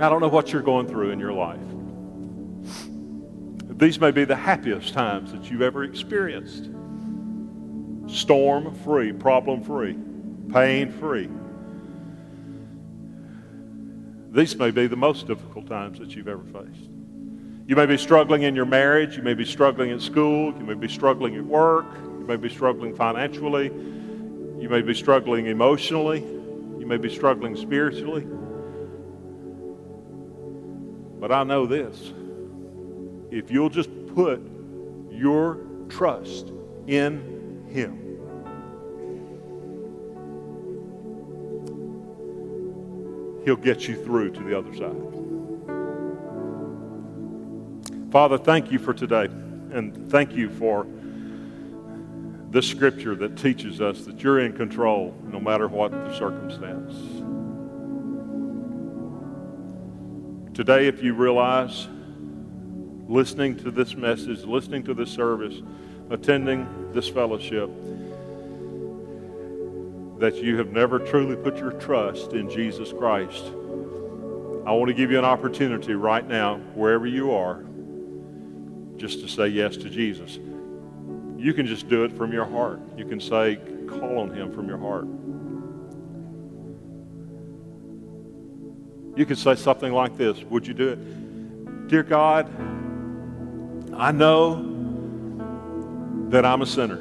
I 0.01 0.09
don't 0.09 0.23
know 0.23 0.29
what 0.29 0.55
you're 0.55 0.63
going 0.63 0.89
through 0.89 1.11
in 1.11 1.21
your 1.21 1.35
life. 1.35 1.61
These 3.79 4.01
may 4.01 4.11
be 4.11 4.25
the 4.25 4.37
happiest 4.37 4.95
times 4.95 5.33
that 5.33 5.51
you've 5.51 5.61
ever 5.61 5.85
experienced 5.85 6.71
storm 8.17 8.75
free, 8.77 9.13
problem 9.13 9.63
free, 9.63 9.97
pain 10.53 10.91
free. 10.91 11.29
These 14.33 14.57
may 14.57 14.71
be 14.71 14.87
the 14.87 14.97
most 14.97 15.27
difficult 15.27 15.67
times 15.67 15.99
that 15.99 16.15
you've 16.15 16.29
ever 16.29 16.45
faced. 16.45 16.91
You 17.67 17.75
may 17.75 17.87
be 17.87 17.97
struggling 17.97 18.43
in 18.43 18.55
your 18.55 18.67
marriage, 18.67 19.17
you 19.17 19.23
may 19.23 19.35
be 19.35 19.45
struggling 19.45 19.91
at 19.91 20.01
school, 20.01 20.55
you 20.57 20.65
may 20.65 20.75
be 20.75 20.89
struggling 20.89 21.37
at 21.37 21.45
work, 21.45 21.87
you 21.95 22.25
may 22.27 22.37
be 22.37 22.49
struggling 22.49 22.95
financially, 22.95 23.67
you 24.61 24.69
may 24.69 24.83
be 24.83 24.95
struggling 24.95 25.47
emotionally, 25.47 26.21
you 26.21 26.87
may 26.87 26.97
be 26.97 27.13
struggling 27.13 27.57
spiritually. 27.57 28.27
But 31.19 31.33
I 31.33 31.45
know 31.45 31.67
this 31.67 32.13
if 33.31 33.51
you'll 33.51 33.71
just 33.71 33.91
put 34.15 34.41
your 35.11 35.59
trust 35.89 36.53
in 36.87 37.65
him. 37.69 38.06
He'll 43.47 43.55
get 43.55 43.87
you 43.87 43.95
through 43.95 44.33
to 44.33 44.43
the 44.43 44.59
other 44.59 44.75
side. 44.75 44.93
Father, 48.11 48.39
thank 48.39 48.73
you 48.73 48.81
for 48.81 48.93
today. 48.93 49.27
And 49.27 50.11
thank 50.11 50.33
you 50.33 50.51
for 50.51 50.85
this 52.51 52.67
scripture 52.67 53.15
that 53.15 53.37
teaches 53.37 53.81
us 53.81 54.05
that 54.07 54.21
you're 54.21 54.41
in 54.41 54.53
control 54.53 55.15
no 55.23 55.39
matter 55.39 55.69
what 55.69 55.93
the 55.93 56.13
circumstance. 56.19 56.93
Today, 60.53 60.89
if 60.89 61.01
you 61.01 61.15
realize 61.15 61.87
listening 63.07 63.57
to 63.59 63.71
this 63.71 63.95
message, 63.95 64.43
listening 64.43 64.83
to 64.83 64.95
this 64.95 65.11
service, 65.11 65.63
attending 66.11 66.91
this 66.93 67.09
fellowship 67.09 67.71
that 70.19 70.37
you 70.37 70.57
have 70.57 70.73
never 70.73 70.99
truly 70.99 71.37
put 71.37 71.57
your 71.59 71.73
trust 71.73 72.33
in 72.33 72.49
Jesus 72.51 72.93
Christ, 72.93 73.45
I 74.67 74.73
want 74.73 74.89
to 74.89 74.95
give 74.95 75.11
you 75.11 75.19
an 75.19 75.25
opportunity 75.25 75.95
right 75.95 76.27
now, 76.27 76.57
wherever 76.75 77.07
you 77.07 77.33
are, 77.33 77.65
just 78.97 79.21
to 79.21 79.29
say 79.29 79.49
yes 79.49 79.77
to 79.77 79.91
Jesus. 79.91 80.39
You 81.37 81.53
can 81.55 81.67
just 81.67 81.89
do 81.89 82.05
it 82.05 82.13
from 82.13 82.33
your 82.33 82.47
heart. 82.47 82.81
You 82.97 83.05
can 83.05 83.21
say, 83.21 83.61
call 83.89 84.19
on 84.19 84.35
Him 84.35 84.53
from 84.53 84.69
your 84.69 84.79
heart. 84.79 85.07
You 89.17 89.25
could 89.25 89.39
say 89.39 89.55
something 89.55 89.93
like 89.93 90.17
this 90.17 90.43
Would 90.45 90.67
you 90.67 90.75
do 90.75 90.89
it? 90.91 91.89
Dear 91.89 92.03
God, 92.03 92.51
I 93.95 94.13
know 94.13 94.75
that 96.31 96.45
I'm 96.45 96.63
a 96.63 96.67
sinner. 96.67 97.01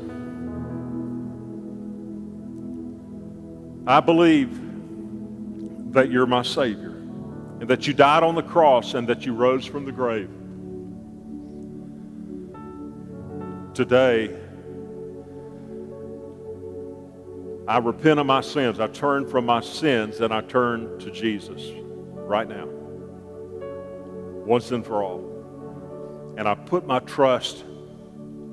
I 3.87 3.99
believe 3.99 5.93
that 5.93 6.09
you're 6.09 6.25
my 6.25 6.41
Savior 6.41 6.89
and 6.89 7.67
that 7.69 7.85
you 7.85 7.93
died 7.93 8.23
on 8.23 8.33
the 8.33 8.41
cross 8.41 8.95
and 8.95 9.07
that 9.07 9.25
you 9.25 9.33
rose 9.33 9.65
from 9.65 9.85
the 9.85 9.91
grave. 9.91 10.29
Today, 13.75 14.35
I 17.67 17.77
repent 17.77 18.19
of 18.19 18.25
my 18.25 18.41
sins. 18.41 18.79
I 18.79 18.87
turn 18.87 19.27
from 19.27 19.45
my 19.45 19.61
sins 19.61 20.19
and 20.19 20.33
I 20.33 20.41
turn 20.41 20.97
to 20.99 21.11
Jesus 21.11 21.61
right 22.13 22.47
now, 22.47 22.65
once 24.45 24.71
and 24.71 24.83
for 24.83 25.03
all. 25.03 26.33
And 26.37 26.47
I 26.47 26.55
put 26.55 26.87
my 26.87 26.99
trust 26.99 27.63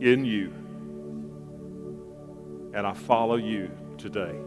in 0.00 0.24
you 0.26 0.52
and 2.74 2.86
I 2.86 2.92
follow 2.92 3.36
you 3.36 3.70
today. 3.96 4.38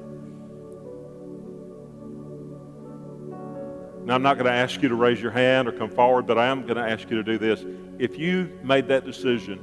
Now, 4.06 4.14
I'm 4.14 4.22
not 4.22 4.36
going 4.36 4.46
to 4.46 4.52
ask 4.52 4.84
you 4.84 4.90
to 4.90 4.96
raise 4.96 5.20
your 5.20 5.32
hand 5.32 5.68
or 5.68 5.72
come 5.72 5.90
forward, 5.90 6.28
but 6.28 6.38
I 6.38 6.46
am 6.46 6.62
going 6.62 6.76
to 6.76 6.88
ask 6.88 7.10
you 7.10 7.16
to 7.16 7.24
do 7.24 7.40
this. 7.40 7.66
If 7.98 8.20
you 8.20 8.56
made 8.64 8.88
that 8.90 9.04
decision 9.04 9.58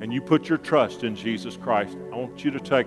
and 0.00 0.10
you 0.10 0.22
put 0.22 0.48
your 0.48 0.56
trust 0.56 1.04
in 1.04 1.14
Jesus 1.14 1.58
Christ, 1.58 1.98
I 2.10 2.16
want 2.16 2.42
you 2.44 2.50
to 2.52 2.58
take 2.60 2.86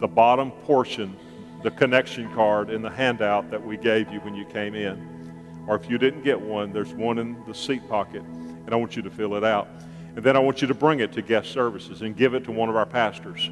the 0.00 0.08
bottom 0.08 0.50
portion, 0.50 1.14
the 1.62 1.70
connection 1.70 2.32
card 2.34 2.70
in 2.70 2.80
the 2.80 2.88
handout 2.88 3.50
that 3.50 3.62
we 3.62 3.76
gave 3.76 4.10
you 4.10 4.20
when 4.20 4.34
you 4.34 4.46
came 4.46 4.74
in. 4.74 5.64
Or 5.66 5.76
if 5.76 5.90
you 5.90 5.98
didn't 5.98 6.22
get 6.22 6.40
one, 6.40 6.72
there's 6.72 6.94
one 6.94 7.18
in 7.18 7.36
the 7.46 7.54
seat 7.54 7.86
pocket, 7.90 8.22
and 8.22 8.72
I 8.72 8.76
want 8.76 8.96
you 8.96 9.02
to 9.02 9.10
fill 9.10 9.34
it 9.34 9.44
out. 9.44 9.68
And 10.14 10.24
then 10.24 10.34
I 10.34 10.38
want 10.38 10.62
you 10.62 10.68
to 10.68 10.74
bring 10.74 11.00
it 11.00 11.12
to 11.12 11.20
guest 11.20 11.50
services 11.50 12.00
and 12.00 12.16
give 12.16 12.32
it 12.32 12.44
to 12.44 12.52
one 12.52 12.70
of 12.70 12.76
our 12.76 12.86
pastors. 12.86 13.50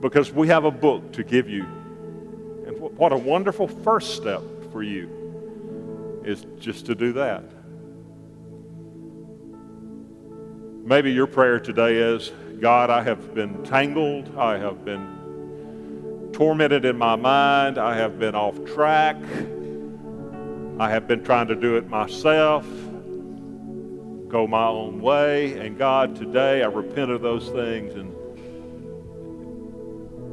because 0.00 0.30
we 0.30 0.46
have 0.48 0.64
a 0.64 0.70
book 0.70 1.12
to 1.14 1.24
give 1.24 1.48
you. 1.48 1.66
What 2.96 3.12
a 3.12 3.16
wonderful 3.16 3.66
first 3.66 4.14
step 4.14 4.42
for 4.70 4.82
you 4.82 6.22
is 6.24 6.46
just 6.60 6.86
to 6.86 6.94
do 6.94 7.12
that. 7.14 7.42
Maybe 10.84 11.10
your 11.12 11.26
prayer 11.26 11.58
today 11.58 11.96
is 11.96 12.30
God, 12.60 12.90
I 12.90 13.02
have 13.02 13.34
been 13.34 13.64
tangled, 13.64 14.36
I 14.38 14.58
have 14.58 14.84
been 14.84 16.30
tormented 16.32 16.84
in 16.84 16.96
my 16.96 17.16
mind, 17.16 17.78
I 17.78 17.96
have 17.96 18.18
been 18.20 18.36
off 18.36 18.64
track, 18.64 19.16
I 20.78 20.88
have 20.88 21.08
been 21.08 21.24
trying 21.24 21.48
to 21.48 21.56
do 21.56 21.76
it 21.76 21.88
myself, 21.88 22.64
go 24.28 24.46
my 24.46 24.66
own 24.66 25.00
way. 25.00 25.58
And 25.58 25.76
God, 25.76 26.14
today 26.14 26.62
I 26.62 26.66
repent 26.66 27.10
of 27.10 27.22
those 27.22 27.48
things 27.48 27.94
and 27.94 28.14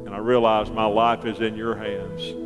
and 0.06 0.14
I 0.14 0.18
realize 0.18 0.70
my 0.70 0.84
life 0.84 1.24
is 1.24 1.40
in 1.40 1.56
your 1.56 1.74
hands. 1.74 2.41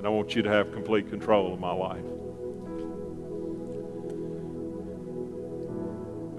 And 0.00 0.06
I 0.06 0.10
want 0.10 0.34
you 0.34 0.40
to 0.40 0.48
have 0.48 0.72
complete 0.72 1.10
control 1.10 1.52
of 1.52 1.60
my 1.60 1.72
life. 1.72 2.02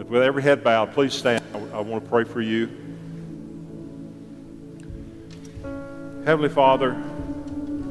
With 0.09 0.23
every 0.23 0.41
head 0.41 0.63
bowed, 0.63 0.93
please 0.93 1.13
stand. 1.13 1.43
I, 1.53 1.77
I 1.77 1.79
want 1.81 2.03
to 2.03 2.09
pray 2.09 2.23
for 2.23 2.41
you. 2.41 2.71
Heavenly 6.25 6.49
Father, 6.49 6.93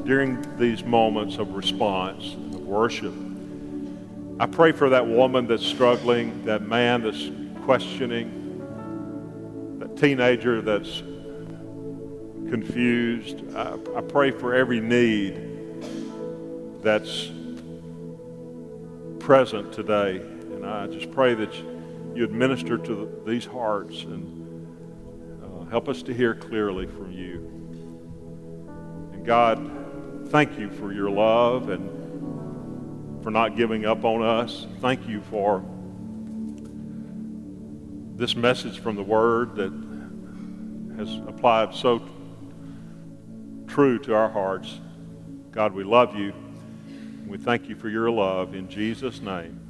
during 0.03 0.45
these 0.57 0.83
moments 0.83 1.37
of 1.37 1.55
response, 1.55 2.33
of 2.33 2.59
worship, 2.67 3.13
I 4.41 4.47
pray 4.47 4.73
for 4.73 4.89
that 4.89 5.07
woman 5.07 5.47
that's 5.47 5.65
struggling, 5.65 6.43
that 6.43 6.63
man 6.63 7.03
that's 7.03 7.29
questioning, 7.63 8.59
that 9.79 9.95
teenager 9.95 10.61
that's 10.61 10.99
confused. 12.49 13.41
I, 13.55 13.77
I 13.95 14.01
pray 14.01 14.31
for 14.31 14.53
every 14.53 14.81
need 14.81 15.50
that's 16.81 17.31
present 19.19 19.71
today. 19.71 20.17
And 20.17 20.65
I 20.65 20.87
just 20.87 21.11
pray 21.11 21.33
that 21.35 21.53
you 22.15 22.23
administer 22.23 22.77
to 22.77 22.95
the, 22.95 23.31
these 23.31 23.45
hearts 23.45 24.03
and 24.03 25.43
uh, 25.43 25.65
help 25.69 25.87
us 25.87 26.01
to 26.03 26.13
hear 26.13 26.33
clearly 26.33 26.87
from 26.87 27.11
you. 27.11 27.35
And 29.13 29.25
God, 29.25 30.29
thank 30.29 30.57
you 30.57 30.69
for 30.69 30.91
your 30.91 31.09
love 31.09 31.69
and 31.69 33.23
for 33.23 33.29
not 33.29 33.55
giving 33.55 33.85
up 33.85 34.03
on 34.03 34.23
us. 34.23 34.65
Thank 34.79 35.07
you 35.07 35.21
for 35.29 35.63
this 38.15 38.35
message 38.35 38.79
from 38.79 38.95
the 38.95 39.03
Word 39.03 39.55
that 39.55 39.71
has 40.97 41.15
applied 41.27 41.73
so 41.73 42.01
true 43.67 43.99
to 43.99 44.13
our 44.13 44.29
hearts. 44.29 44.79
God, 45.51 45.73
we 45.73 45.83
love 45.83 46.15
you. 46.15 46.33
We 47.31 47.37
thank 47.37 47.69
you 47.69 47.77
for 47.77 47.87
your 47.87 48.11
love 48.11 48.53
in 48.55 48.67
Jesus' 48.67 49.21
name. 49.21 49.60